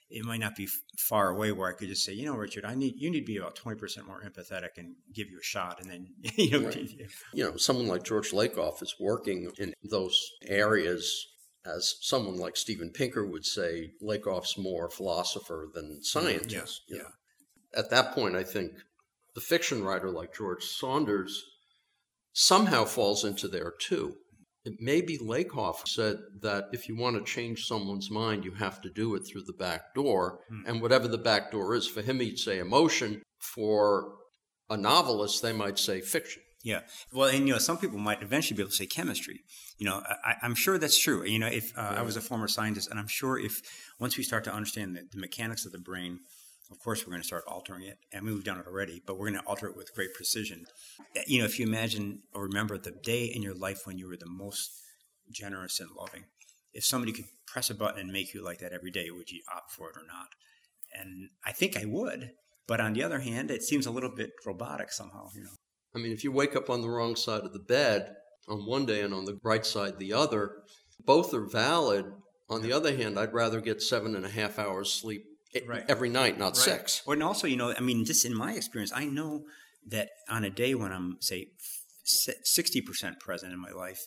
[0.09, 0.67] it might not be
[0.97, 3.25] far away where I could just say, you know, Richard, I need you need to
[3.25, 6.67] be about twenty percent more empathetic and give you a shot, and then you know,
[6.67, 6.89] right.
[7.33, 11.27] you know, someone like George Lakoff is working in those areas.
[11.65, 16.83] As someone like Steven Pinker would say, Lakoff's more philosopher than scientist.
[16.87, 17.79] Yeah, yeah.
[17.79, 18.71] At that point, I think
[19.35, 21.43] the fiction writer like George Saunders
[22.31, 24.15] somehow falls into there too
[24.79, 29.15] maybe Lakoff said that if you want to change someone's mind, you have to do
[29.15, 30.39] it through the back door.
[30.49, 30.61] Hmm.
[30.65, 33.21] And whatever the back door is, for him, he'd say emotion.
[33.39, 34.13] For
[34.69, 36.41] a novelist, they might say fiction.
[36.63, 36.81] Yeah.
[37.13, 39.41] Well, and you know, some people might eventually be able to say chemistry.
[39.77, 41.23] You know, I, am sure that's true.
[41.23, 41.99] You know, if uh, yeah.
[41.99, 43.61] I was a former scientist, and I'm sure if
[43.99, 46.19] once we start to understand the, the mechanics of the brain,
[46.71, 47.97] of course, we're going to start altering it.
[48.11, 50.65] and we've done it already, but we're going to alter it with great precision.
[51.15, 54.07] Eh, you know, if you imagine or remember the day in your life when you
[54.07, 54.71] were the most
[55.31, 56.25] generous and loving,
[56.73, 59.41] if somebody could press a button and make you like that every day, would you
[59.53, 60.27] opt for it or not?
[60.93, 62.31] And I think I would.
[62.67, 65.55] But on the other hand, it seems a little bit robotic somehow, you know.
[65.95, 68.13] I mean, if you wake up on the wrong side of the bed
[68.47, 70.63] on one day and on the right side the other,
[71.05, 72.05] both are valid.
[72.49, 75.25] On the other hand, I'd rather get seven and a half hours sleep
[75.65, 75.83] right.
[75.87, 76.55] every night, not right.
[76.57, 77.01] six.
[77.07, 79.43] and also, you know, I mean, just in my experience, I know
[79.87, 81.47] that on a day when I'm, say,
[82.05, 83.99] 60% present in my life,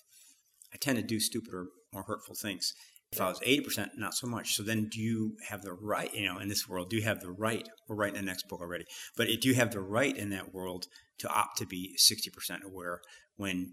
[0.72, 2.72] I tend to do stupider, more hurtful things.
[3.12, 4.54] If I was 80%, not so much.
[4.54, 7.20] So then do you have the right, you know, in this world, do you have
[7.20, 8.84] the right, we're writing the next book already,
[9.16, 10.86] but do you have the right in that world
[11.18, 13.00] to opt to be 60% aware
[13.36, 13.72] when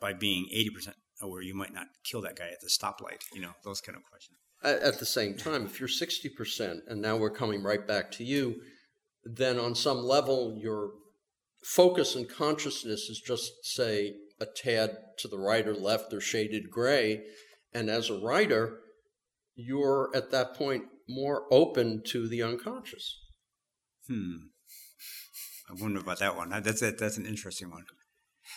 [0.00, 3.52] by being 80% aware, you might not kill that guy at the stoplight, you know,
[3.64, 4.38] those kind of questions.
[4.62, 8.56] At the same time, if you're 60%, and now we're coming right back to you,
[9.24, 10.90] then on some level, your
[11.64, 16.70] focus and consciousness is just, say, a tad to the right or left or shaded
[16.70, 17.22] gray.
[17.72, 18.80] And as a writer,
[19.54, 23.16] you're at that point more open to the unconscious.
[24.08, 24.36] Hmm.
[25.70, 26.50] I wonder about that one.
[26.50, 27.84] That's, that, that's an interesting one.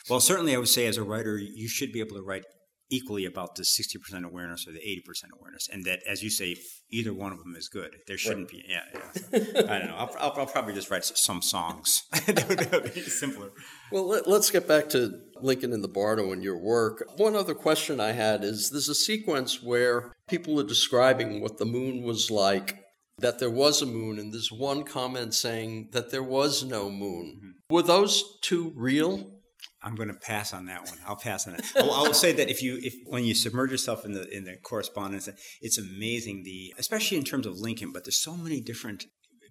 [0.10, 2.44] Well, certainly, I would say as a writer, you should be able to write
[2.92, 6.56] equally about the 60% awareness or the 80% awareness and that as you say
[6.90, 7.96] either one of them is good.
[8.06, 8.64] There shouldn't right.
[8.64, 9.74] be yeah, yeah.
[9.74, 9.96] i don't know.
[9.96, 12.04] I'll, I'll, I'll, probably just write some songs.
[12.32, 13.52] That would be simpler.
[13.92, 17.06] Well let, us get back to lincoln and the bardo and your work.
[17.18, 21.66] One other question i had is there's a sequence where people are describing what the
[21.66, 22.78] moon was like
[23.20, 27.38] that there was a moon and there's one comment saying that there was no moon.
[27.38, 27.74] Mm-hmm.
[27.74, 29.41] were those two real
[29.84, 30.98] I'm going to pass on that one.
[31.08, 31.66] I'll pass on it.
[31.76, 34.58] I'll, I'll, say that if you, if when you submerge yourself in the in the
[34.58, 35.28] correspondence,
[35.62, 36.44] it's amazing.
[36.44, 39.06] The especially in terms of Lincoln, but there's so many different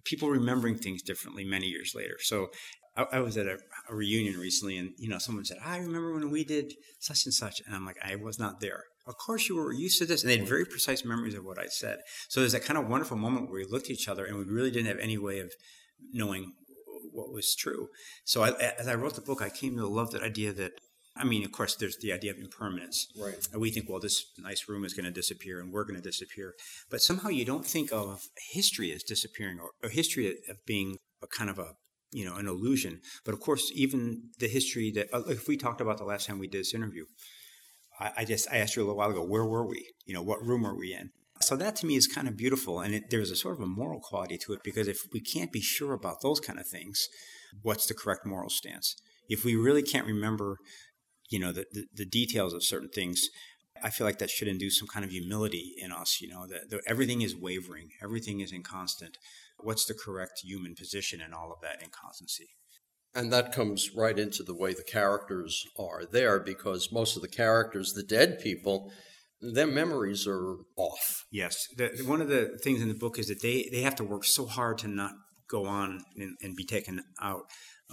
[0.05, 2.15] people remembering things differently many years later.
[2.19, 2.49] So
[2.95, 3.57] I, I was at a,
[3.89, 7.33] a, reunion recently, and you know, someone said, "I remember when we did such and
[7.33, 10.21] such," and I'm like, "I was not there." Of course, you were used to this,
[10.21, 11.99] and they had very precise memories of what I said.
[12.29, 14.45] So there's that kind of wonderful moment where we looked at each other, and we
[14.45, 15.51] really didn't have any way of
[16.13, 16.53] knowing
[17.11, 17.89] what was true.
[18.25, 20.73] So I, as I wrote the book, I came to love that idea that
[21.15, 23.07] I mean, of course, there's the idea of impermanence.
[23.19, 23.35] Right.
[23.51, 26.01] And we think, well, this nice room is going to disappear and we're going to
[26.01, 26.55] disappear.
[26.89, 31.27] But somehow you don't think of history as disappearing or, or history of being a
[31.27, 31.73] kind of a,
[32.11, 33.01] you know, an illusion.
[33.25, 36.39] But of course, even the history that, uh, if we talked about the last time
[36.39, 37.05] we did this interview,
[37.99, 39.91] I, I just, I asked you a little while ago, where were we?
[40.05, 41.11] You know, what room are we in?
[41.43, 42.79] So that to me is kind of beautiful.
[42.79, 45.51] And it, there's a sort of a moral quality to it because if we can't
[45.51, 47.07] be sure about those kind of things,
[47.61, 48.95] what's the correct moral stance?
[49.29, 50.57] If we really can't remember
[51.31, 53.29] you know the, the, the, details of certain things
[53.81, 56.81] i feel like that should induce some kind of humility in us you know that,
[56.85, 59.17] everything is wavering everything is inconstant
[59.57, 62.49] what's the correct human position in all of that inconstancy
[63.15, 67.27] and that comes right into the way the characters are there because most of the
[67.27, 68.91] characters the dead people
[69.41, 73.41] their memories are off yes the, one of the things in the book is that
[73.41, 75.13] they, they have to work so hard to not
[75.49, 77.43] go on and, and be taken out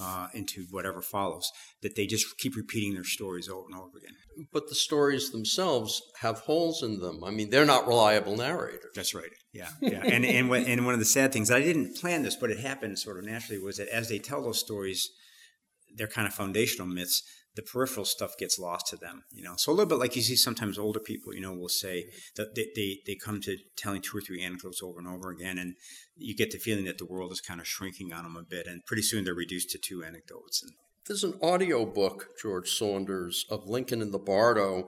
[0.01, 1.51] uh, into whatever follows,
[1.83, 4.15] that they just keep repeating their stories over and over again.
[4.53, 7.25] But the stories themselves have holes in them.
[7.25, 8.93] I mean, they're not reliable narrators.
[8.95, 9.31] That's right.
[9.53, 10.03] Yeah, yeah.
[10.05, 12.99] and and and one of the sad things I didn't plan this, but it happened
[12.99, 15.11] sort of naturally was that as they tell those stories,
[15.97, 17.23] they're kind of foundational myths
[17.59, 19.55] the peripheral stuff gets lost to them, you know.
[19.57, 22.55] So a little bit like you see sometimes older people, you know, will say that
[22.55, 25.75] they, they, they come to telling two or three anecdotes over and over again, and
[26.17, 28.69] you get the feeling that the world is kind of shrinking on them a bit,
[28.69, 30.63] and pretty soon they're reduced to two anecdotes.
[30.63, 30.71] And
[31.09, 34.87] there's an audio book, George Saunders, of Lincoln in the Bardo,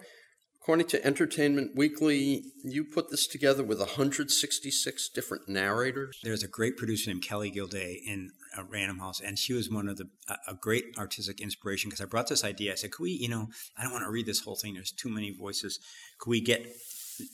[0.62, 6.20] According to Entertainment Weekly, you put this together with 166 different narrators.
[6.22, 9.88] There's a great producer named Kelly Gildea in uh, Random House, and she was one
[9.88, 10.08] of the
[10.46, 12.72] a great artistic inspiration because I brought this idea.
[12.72, 14.74] I said, "Could we, you know, I don't want to read this whole thing.
[14.74, 15.78] There's too many voices.
[16.18, 16.66] Could we get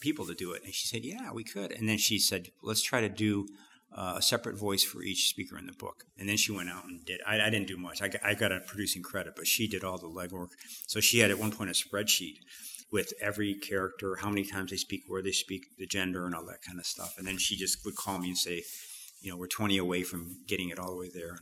[0.01, 2.83] people to do it?" And she said, "Yeah, we could." And then she said, "Let's
[2.83, 3.49] try to do."
[3.97, 6.05] Uh, a separate voice for each speaker in the book.
[6.19, 7.21] And then she went out and did.
[7.25, 8.03] I, I didn't do much.
[8.03, 10.49] I I got a producing credit, but she did all the legwork.
[10.87, 12.39] So she had at one point a spreadsheet
[12.91, 16.45] with every character, how many times they speak, where they speak, the gender, and all
[16.47, 17.15] that kind of stuff.
[17.19, 18.63] And then she just would call me and say,
[19.27, 21.37] you know, we're 20 away from getting it all the way there.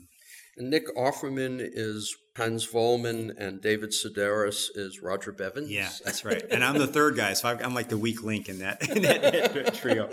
[0.57, 5.69] And, Nick Offerman is Hans Vollman, and David Sedaris is Roger Bevins.
[5.69, 6.45] Yeah, that's right.
[6.51, 9.75] And I'm the third guy, so I'm like the weak link in that, in that
[9.75, 10.09] trio.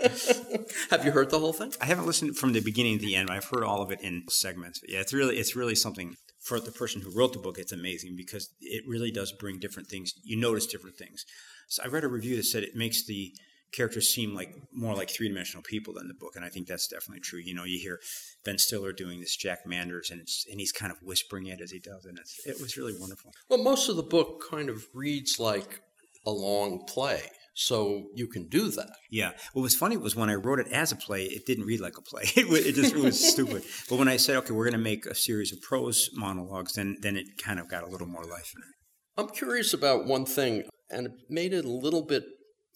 [0.90, 1.72] Have you heard the whole thing?
[1.80, 4.00] I haven't listened from the beginning to the end, but I've heard all of it
[4.00, 4.80] in segments.
[4.80, 7.72] But yeah, it's really, it's really something for the person who wrote the book, it's
[7.72, 10.12] amazing because it really does bring different things.
[10.24, 11.24] You notice different things.
[11.68, 13.32] So I read a review that said it makes the
[13.72, 16.88] characters seem like more like three dimensional people than the book, and I think that's
[16.88, 17.40] definitely true.
[17.40, 18.00] You know, you hear
[18.44, 21.78] Ben Stiller doing this Jack Manders, and and he's kind of whispering it as he
[21.78, 23.32] does, and it was really wonderful.
[23.48, 25.80] Well, most of the book kind of reads like
[26.26, 27.22] a long play.
[27.54, 28.96] So you can do that.
[29.10, 29.32] Yeah.
[29.52, 31.98] What was funny was when I wrote it as a play, it didn't read like
[31.98, 32.22] a play.
[32.36, 33.62] It, was, it just it was stupid.
[33.90, 36.96] But when I said, okay, we're going to make a series of prose monologues, then
[37.00, 38.74] then it kind of got a little more life in it.
[39.18, 42.24] I'm curious about one thing, and it made it a little bit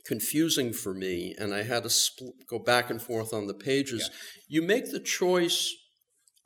[0.06, 4.10] confusing for me, and I had to spl- go back and forth on the pages.
[4.10, 4.60] Yeah.
[4.60, 5.74] You make the choice.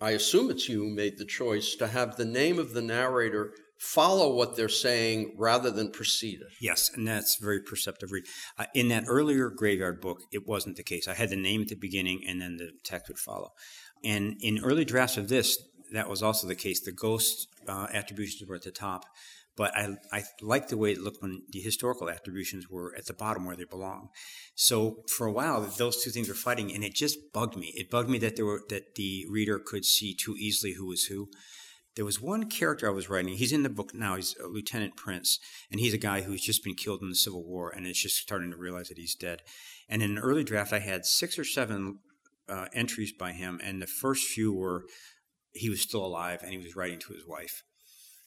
[0.00, 3.52] I assume it's you who made the choice to have the name of the narrator
[3.80, 6.52] follow what they're saying rather than precede it.
[6.60, 8.10] Yes, and that's very perceptive.
[8.58, 11.08] Uh, in that earlier graveyard book, it wasn't the case.
[11.08, 13.52] I had the name at the beginning, and then the text would follow.
[14.04, 15.58] And in early drafts of this,
[15.92, 16.80] that was also the case.
[16.80, 19.04] The ghost uh, attributions were at the top,
[19.60, 23.12] but I I liked the way it looked when the historical attributions were at the
[23.12, 24.08] bottom where they belong.
[24.54, 27.74] So for a while, those two things were fighting, and it just bugged me.
[27.76, 31.04] It bugged me that there were that the reader could see too easily who was
[31.04, 31.28] who.
[31.94, 33.34] There was one character I was writing.
[33.34, 34.16] He's in the book now.
[34.16, 35.38] He's Lieutenant Prince,
[35.70, 38.16] and he's a guy who's just been killed in the Civil War, and is just
[38.16, 39.42] starting to realize that he's dead.
[39.90, 41.98] And in an early draft, I had six or seven
[42.48, 44.86] uh, entries by him, and the first few were
[45.52, 47.62] he was still alive and he was writing to his wife.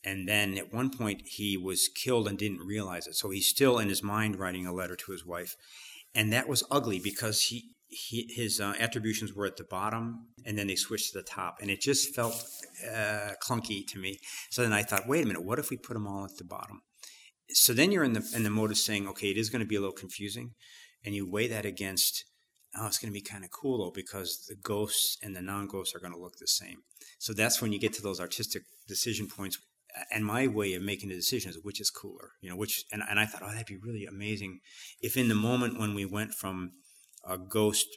[0.05, 3.15] And then at one point, he was killed and didn't realize it.
[3.15, 5.55] So he's still in his mind writing a letter to his wife.
[6.13, 10.57] And that was ugly because he he, his uh, attributions were at the bottom and
[10.57, 11.57] then they switched to the top.
[11.61, 12.33] And it just felt
[12.91, 14.19] uh, clunky to me.
[14.49, 16.43] So then i thought wait a minute what if we put them all at the
[16.43, 16.81] bottom?
[17.49, 19.67] So then you're in the in the mode of saying okay it is going to
[19.67, 20.51] be a little confusing.
[21.05, 22.25] And you weigh that against
[22.75, 25.95] oh it's going to be kind of cool though because the ghosts and the non-ghosts
[25.95, 26.79] are going to look the same.
[27.19, 29.59] So that's when you get to those artistic decision points
[30.11, 33.03] and my way of making the decision is which is cooler you know which and,
[33.09, 34.59] and i thought oh that'd be really amazing
[35.01, 36.71] if in the moment when we went from
[37.25, 37.87] a ghost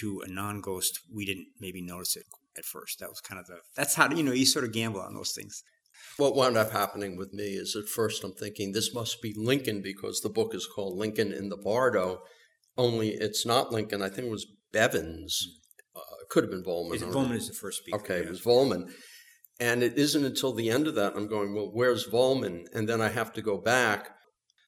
[0.00, 2.24] to a non-ghost, we didn't maybe notice it
[2.56, 3.00] at first.
[3.00, 5.32] That was kind of the that's how you know you sort of gamble on those
[5.32, 5.62] things.
[6.16, 9.80] What wound up happening with me is at first I'm thinking this must be Lincoln
[9.80, 12.22] because the book is called Lincoln in the Bardo,
[12.76, 14.02] only it's not Lincoln.
[14.02, 15.60] I think it was Bevins.
[15.94, 16.94] Uh, it could have been Vollman.
[16.94, 17.98] Is Vollman is the first speaker.
[17.98, 18.24] Okay, yeah.
[18.24, 18.90] it was Vollman.
[19.60, 22.66] And it isn't until the end of that I'm going, well, where's Vollman?
[22.74, 24.10] And then I have to go back.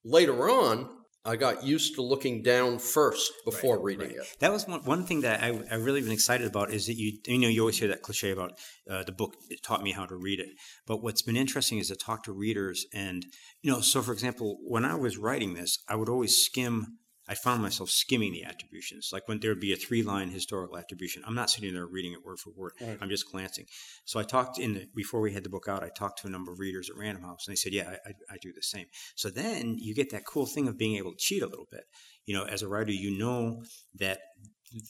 [0.05, 0.89] Later on,
[1.27, 4.19] I got used to looking down first before Right, reading right.
[4.19, 4.37] it.
[4.39, 7.19] That was one, one thing that I, I really been excited about is that you
[7.27, 8.53] you know you always hear that cliche about
[8.89, 10.51] uh, the book it taught me how to read it.
[10.87, 13.27] But what's been interesting is to talk to readers and
[13.61, 16.99] you know so for example when I was writing this I would always skim.
[17.29, 19.11] I found myself skimming the attributions.
[19.13, 22.13] Like when there would be a three line historical attribution, I'm not sitting there reading
[22.13, 22.73] it word for word.
[22.81, 22.99] Right.
[23.01, 23.67] I'm just glancing.
[24.05, 25.83] So I talked in the, before we had the book out.
[25.83, 28.11] I talked to a number of readers at Random House, and they said, "Yeah, I,
[28.11, 31.13] I, I do the same." So then you get that cool thing of being able
[31.13, 31.85] to cheat a little bit.
[32.27, 33.63] You know, as a writer, you know
[33.97, 34.21] that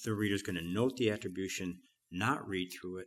[0.04, 1.80] the reader's going to note the attribution,
[2.10, 3.06] not read through it.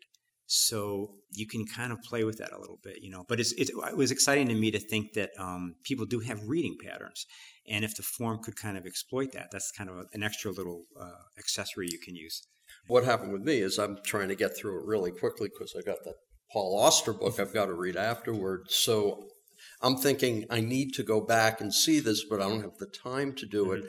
[0.52, 3.24] So you can kind of play with that a little bit, you know.
[3.30, 6.40] But it's, it's, it was exciting to me to think that um, people do have
[6.48, 7.28] reading patterns,
[7.70, 10.52] and if the form could kind of exploit that, that's kind of a, an extra
[10.52, 12.42] little uh, accessory you can use.
[12.88, 15.82] What happened with me is I'm trying to get through it really quickly because I
[15.82, 16.16] got that
[16.52, 18.74] Paul Auster book I've got to read afterwards.
[18.74, 19.28] So
[19.84, 22.88] I'm thinking I need to go back and see this, but I don't have the
[22.88, 23.84] time to do it.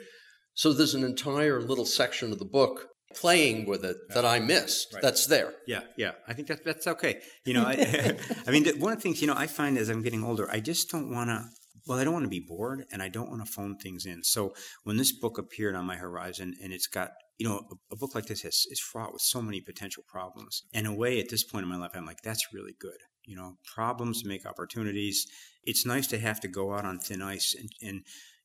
[0.53, 4.93] So there's an entire little section of the book playing with it that I missed.
[4.93, 5.01] Right.
[5.01, 5.53] That's there.
[5.67, 6.11] Yeah, yeah.
[6.27, 7.21] I think that that's okay.
[7.45, 10.01] You know, I, I mean, one of the things you know I find as I'm
[10.01, 11.45] getting older, I just don't want to.
[11.87, 14.23] Well, I don't want to be bored, and I don't want to phone things in.
[14.23, 14.53] So
[14.83, 18.13] when this book appeared on my horizon, and it's got you know a, a book
[18.13, 20.63] like this is, is fraught with so many potential problems.
[20.73, 22.97] In a way, at this point in my life, I'm like, that's really good.
[23.25, 25.27] You know, problems make opportunities.
[25.63, 28.01] It's nice to have to go out on thin ice and, and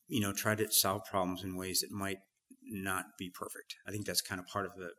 [0.09, 2.19] you know try to solve problems in ways that might
[2.69, 3.77] not be perfect.
[3.87, 4.91] I think that's kind of part of the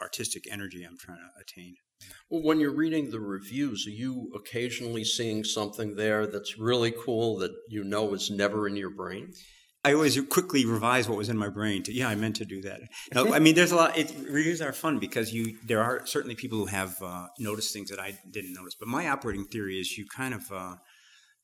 [0.00, 1.76] artistic energy I'm trying to attain.
[2.28, 7.38] Well, when you're reading the reviews, are you occasionally seeing something there that's really cool
[7.38, 9.32] that you know is never in your brain?
[9.86, 11.84] I always quickly revise what was in my brain.
[11.84, 12.80] To, yeah, I meant to do that.
[13.14, 13.96] No, I mean, there's a lot.
[13.96, 17.90] It, reviews are fun because you there are certainly people who have uh, noticed things
[17.90, 18.74] that I didn't notice.
[18.74, 20.74] But my operating theory is you kind of uh,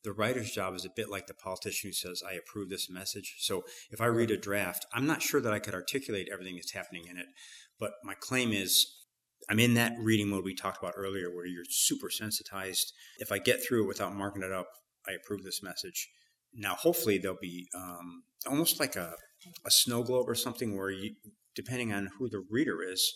[0.05, 3.37] the writer's job is a bit like the politician who says, "I approve this message."
[3.39, 6.73] So if I read a draft, I'm not sure that I could articulate everything that's
[6.73, 7.27] happening in it.
[7.79, 9.03] But my claim is
[9.49, 12.93] I'm in that reading mode we talked about earlier where you're super sensitized.
[13.19, 14.69] If I get through it without marking it up,
[15.07, 16.09] I approve this message.
[16.55, 19.15] Now, hopefully, there'll be um, almost like a,
[19.65, 21.15] a snow globe or something where you,
[21.55, 23.15] depending on who the reader is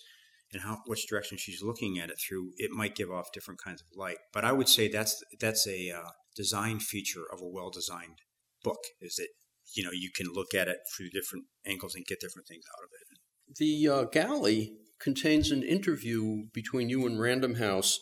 [0.53, 3.83] and how which direction she's looking at it through, it might give off different kinds
[3.83, 4.19] of light.
[4.33, 8.19] But I would say that's that's a uh, design feature of a well-designed
[8.63, 9.29] book is that
[9.75, 12.85] you know you can look at it through different angles and get different things out
[12.85, 13.57] of it.
[13.59, 17.99] The uh, galley contains an interview between you and Random House,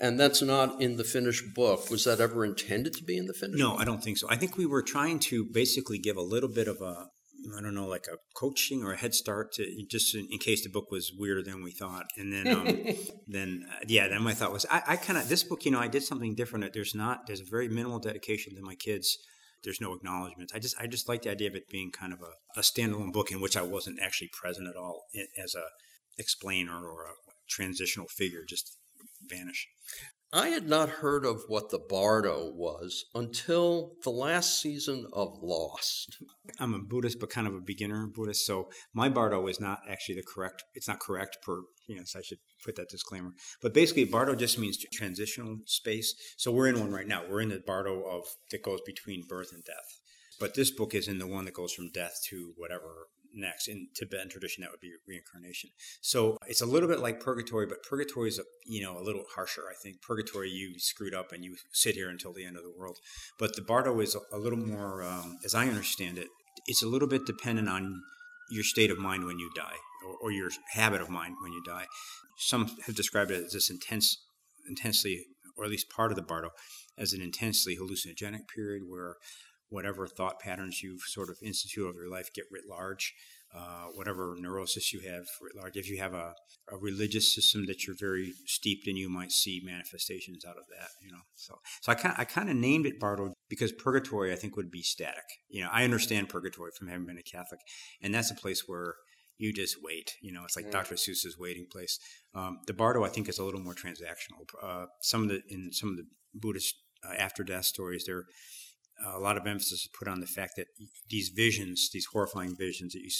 [0.00, 1.90] and that's not in the finished book.
[1.90, 3.80] Was that ever intended to be in the finished No, book?
[3.80, 4.26] I don't think so.
[4.30, 7.06] I think we were trying to basically give a little bit of a,
[7.56, 10.62] I don't know, like a coaching or a head start to just in, in case
[10.62, 12.06] the book was weirder than we thought.
[12.16, 12.96] And then, um,
[13.28, 15.80] then uh, yeah, then my thought was, I, I kind of this book, you know,
[15.80, 16.72] I did something different.
[16.72, 19.18] There's not, there's a very minimal dedication to my kids.
[19.64, 20.52] There's no acknowledgments.
[20.54, 23.12] I just, I just like the idea of it being kind of a, a standalone
[23.12, 25.06] book in which I wasn't actually present at all
[25.42, 25.64] as a
[26.16, 27.14] explainer or a
[27.48, 28.44] transitional figure.
[28.44, 28.76] Just
[29.26, 29.68] vanish.
[30.32, 36.22] I had not heard of what the Bardo was until the last season of Lost.
[36.60, 38.44] I'm a Buddhist, but kind of a beginner Buddhist.
[38.44, 40.64] So my Bardo is not actually the correct.
[40.74, 41.62] It's not correct per.
[41.86, 43.30] You know, so I should put that disclaimer.
[43.62, 46.14] But basically, Bardo just means transitional space.
[46.36, 47.22] So we're in one right now.
[47.26, 49.98] We're in the Bardo of that goes between birth and death.
[50.38, 53.68] But this book is in the one that goes from death to whatever next.
[53.68, 55.70] In Tibetan tradition, that would be reincarnation.
[56.00, 59.24] So it's a little bit like purgatory, but purgatory is a you know a little
[59.34, 59.62] harsher.
[59.70, 62.72] I think purgatory you screwed up and you sit here until the end of the
[62.76, 62.98] world.
[63.38, 66.28] But the Bardo is a, little more, um, as I understand it,
[66.66, 68.02] it's a little bit dependent on
[68.50, 69.76] your state of mind when you die,
[70.06, 71.86] or, or your habit of mind when you die.
[72.38, 74.16] Some have described it as this intense,
[74.68, 75.26] intensely,
[75.56, 76.50] or at least part of the Bardo,
[76.96, 79.16] as an intensely hallucinogenic period where
[79.70, 83.14] whatever thought patterns you've sort of instituted over your life get writ large.
[83.56, 85.74] Uh, whatever neurosis you have writ large.
[85.74, 86.34] If you have a,
[86.70, 90.88] a religious system that you're very steeped in, you might see manifestations out of that.
[91.02, 94.36] You know, so so I kind I kind of named it Bardo because purgatory I
[94.36, 95.24] think would be static.
[95.48, 97.60] You know, I understand purgatory from having been a Catholic,
[98.02, 98.96] and that's a place where
[99.38, 100.16] you just wait.
[100.20, 100.96] You know, it's like Dr.
[100.96, 101.98] Seuss's waiting place.
[102.34, 104.44] Um, the Bardo, I think, is a little more transactional.
[104.62, 106.04] Uh, some of the in some of the
[106.34, 106.74] Buddhist
[107.08, 108.24] uh, after death stories, there
[109.04, 110.66] a lot of emphasis is put on the fact that
[111.08, 113.10] these visions, these horrifying visions that you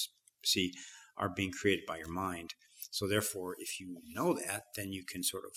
[0.45, 0.73] see,
[1.17, 2.55] are being created by your mind.
[2.91, 5.53] So therefore, if you know that, then you can sort of,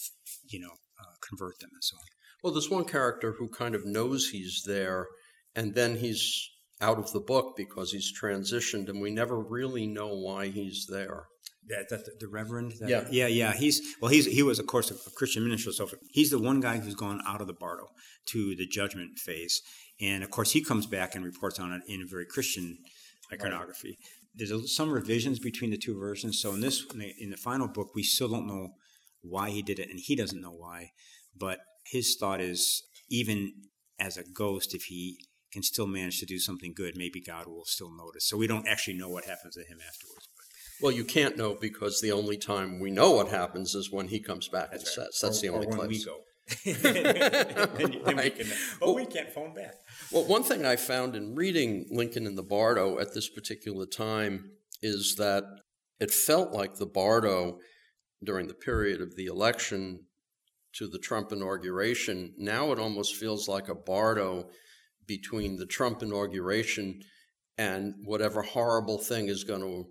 [0.49, 2.03] you know, uh, convert them and so on.
[2.43, 5.07] Well, there's one character who kind of knows he's there,
[5.55, 6.49] and then he's
[6.81, 11.27] out of the book because he's transitioned and we never really know why he's there.
[11.67, 12.73] That, that the, the Reverend.
[12.79, 13.07] That, Yeah.
[13.11, 13.53] yeah, yeah.
[13.53, 14.09] He's well.
[14.11, 15.71] He's he was of course a, Christian minister.
[15.71, 17.85] So he's the one guy who's gone out of the Bardo
[18.29, 19.61] to the Judgment phase,
[20.01, 22.77] and of course he comes back and reports on it in a very Christian
[23.31, 23.97] iconography.
[24.33, 26.41] There's a, some revisions between the two versions.
[26.41, 28.69] So in this, in the, in the final book, we still don't know
[29.21, 30.91] why he did it, and he doesn't know why.
[31.37, 33.53] But his thought is, even
[33.99, 35.17] as a ghost, if he
[35.51, 38.27] can still manage to do something good, maybe God will still notice.
[38.27, 40.29] So we don't actually know what happens to him afterwards.
[40.81, 44.19] Well, you can't know because the only time we know what happens is when he
[44.19, 44.87] comes back and right.
[44.87, 45.19] says.
[45.21, 45.87] That's Or- the only place.
[45.89, 46.21] we go.
[46.65, 46.73] Then,
[48.05, 48.47] then we can,
[48.79, 49.75] but we can't phone back.
[50.11, 54.51] Well, one thing I found in reading Lincoln in the Bardo at this particular time
[54.81, 55.43] is that
[55.99, 57.59] it felt like the Bardo
[58.23, 60.05] during the period of the election
[60.73, 62.33] to the Trump inauguration.
[62.37, 64.49] Now it almost feels like a Bardo
[65.05, 67.01] between the Trump inauguration
[67.57, 69.85] and whatever horrible thing is going to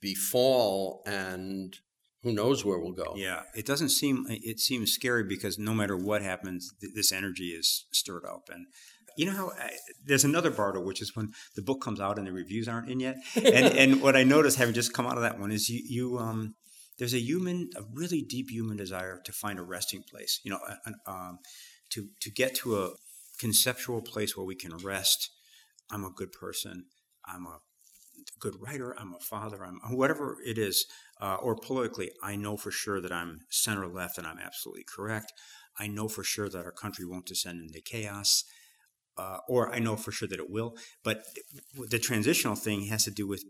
[0.00, 1.76] befall, and
[2.22, 3.14] who knows where we'll go.
[3.16, 4.26] Yeah, it doesn't seem.
[4.28, 8.48] It seems scary because no matter what happens, th- this energy is stirred up.
[8.52, 8.66] And
[9.16, 9.70] you know how I,
[10.04, 13.00] there's another Bardo, which is when the book comes out and the reviews aren't in
[13.00, 13.16] yet.
[13.36, 13.46] And
[13.76, 16.54] and what I noticed, having just come out of that one, is you you um
[16.98, 20.40] there's a human, a really deep human desire to find a resting place.
[20.44, 21.38] You know, an, um,
[21.90, 22.90] to to get to a
[23.40, 25.30] conceptual place where we can rest.
[25.90, 26.84] I'm a good person.
[27.26, 27.58] I'm a
[28.42, 28.94] good writer.
[28.98, 29.64] I'm a father.
[29.64, 30.86] I'm whatever it is,
[31.20, 35.32] uh, or politically, I know for sure that I'm center left and I'm absolutely correct.
[35.78, 38.44] I know for sure that our country won't descend into chaos,
[39.16, 40.74] uh, or I know for sure that it will.
[41.04, 41.24] But
[41.88, 43.44] the transitional thing has to do with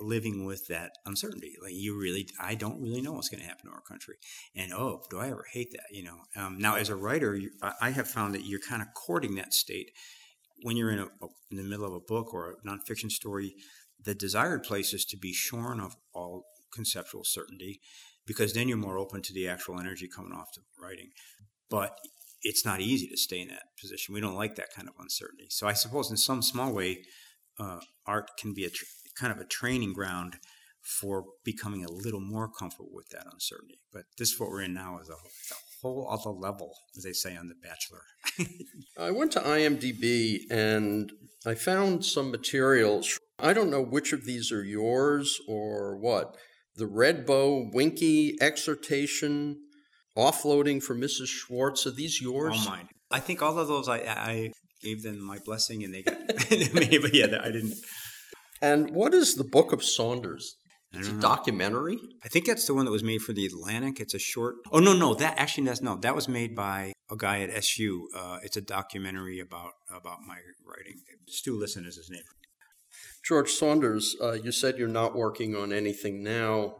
[0.00, 1.54] living with that uncertainty.
[1.62, 4.16] Like you really, I don't really know what's going to happen to our country,
[4.54, 5.86] and oh, do I ever hate that?
[5.90, 6.16] You know.
[6.36, 9.54] Um, now, as a writer, you, I, have found that you're kind of courting that
[9.54, 9.92] state
[10.62, 11.08] when you're in a,
[11.50, 13.54] in the middle of a book or a nonfiction story.
[14.04, 16.44] The desired place is to be shorn of all
[16.74, 17.80] conceptual certainty,
[18.26, 21.10] because then you're more open to the actual energy coming off the writing.
[21.68, 21.98] But
[22.42, 24.14] it's not easy to stay in that position.
[24.14, 25.46] We don't like that kind of uncertainty.
[25.50, 27.04] So I suppose in some small way,
[27.58, 28.84] uh, art can be a tr-
[29.18, 30.36] kind of a training ground
[30.82, 33.78] for becoming a little more comfortable with that uncertainty.
[33.92, 37.36] But this, what we're in now, is a, a whole other level, as they say
[37.36, 38.02] on The Bachelor.
[38.98, 41.12] I went to IMDb and
[41.46, 43.18] I found some materials.
[43.42, 46.36] I don't know which of these are yours or what.
[46.76, 49.56] The Red Bow Winky exhortation,
[50.16, 51.26] offloading for Mrs.
[51.26, 51.86] Schwartz.
[51.86, 52.54] Are these yours?
[52.58, 52.88] All mine.
[53.10, 56.18] I think all of those, I, I gave them my blessing, and they got
[56.50, 56.98] me.
[56.98, 57.74] But yeah, I didn't.
[58.62, 60.54] And what is the Book of Saunders?
[60.94, 61.20] It's a know.
[61.20, 61.98] documentary.
[62.22, 63.98] I think that's the one that was made for the Atlantic.
[63.98, 64.56] It's a short.
[64.70, 65.96] Oh no, no, that actually that's no.
[65.96, 68.08] That was made by a guy at SU.
[68.14, 70.36] Uh, it's a documentary about about my
[70.66, 71.00] writing.
[71.28, 72.22] Stu Listen is his name.
[73.22, 76.76] George Saunders, uh, you said you're not working on anything now,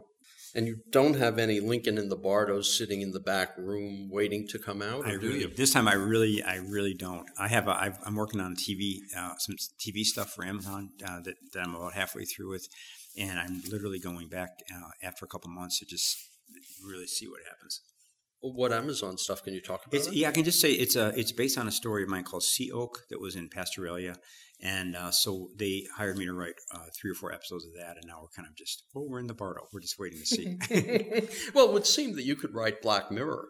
[0.53, 4.47] and you don't have any Lincoln in the Bardos sitting in the back room waiting
[4.49, 5.07] to come out.
[5.07, 7.25] I really this time I really I really don't.
[7.39, 11.21] I have a, I've, I'm working on TV uh, some TV stuff for Amazon uh,
[11.21, 12.67] that, that I'm about halfway through with,
[13.17, 16.17] and I'm literally going back uh, after a couple months to just
[16.85, 17.81] really see what happens.
[18.45, 20.11] What Amazon stuff can you talk about?
[20.13, 22.43] Yeah, I can just say it's a it's based on a story of mine called
[22.43, 24.15] Sea Oak that was in Pastoralia,
[24.61, 27.95] and uh, so they hired me to write uh, three or four episodes of that,
[27.95, 30.25] and now we're kind of just oh we're in the Bardo, we're just waiting to
[30.25, 30.57] see.
[31.53, 33.47] well, it would seem that you could write Black Mirror.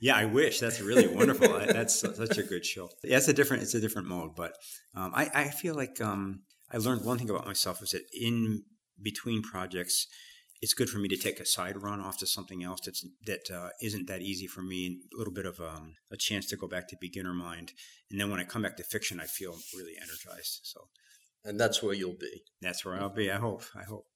[0.00, 1.52] yeah, I wish that's really wonderful.
[1.52, 2.90] I- that's such a good show.
[3.02, 4.52] Yeah, it's a different it's a different mode, but
[4.94, 8.62] um, I I feel like um, I learned one thing about myself is that in
[9.02, 10.06] between projects.
[10.60, 13.50] It's good for me to take a side run off to something else that's that
[13.50, 16.56] uh, isn't that easy for me, and a little bit of um, a chance to
[16.56, 17.72] go back to beginner mind.
[18.10, 20.60] And then when I come back to fiction, I feel really energized.
[20.62, 20.88] So
[21.44, 22.42] And that's where you'll be.
[22.60, 23.30] that's where I'll be.
[23.30, 23.62] I hope.
[23.74, 24.06] I hope.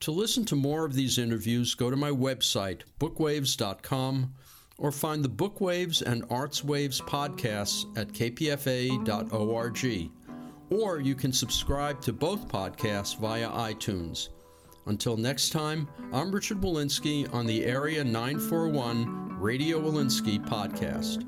[0.00, 4.34] To listen to more of these interviews, go to my website, bookwaves.com,
[4.78, 10.10] or find the Bookwaves and Arts Waves podcasts at kpfa.org.
[10.70, 14.30] Or you can subscribe to both podcasts via iTunes.
[14.86, 21.24] Until next time, I'm Richard Wolinsky on the Area 941 Radio Wolinsky podcast.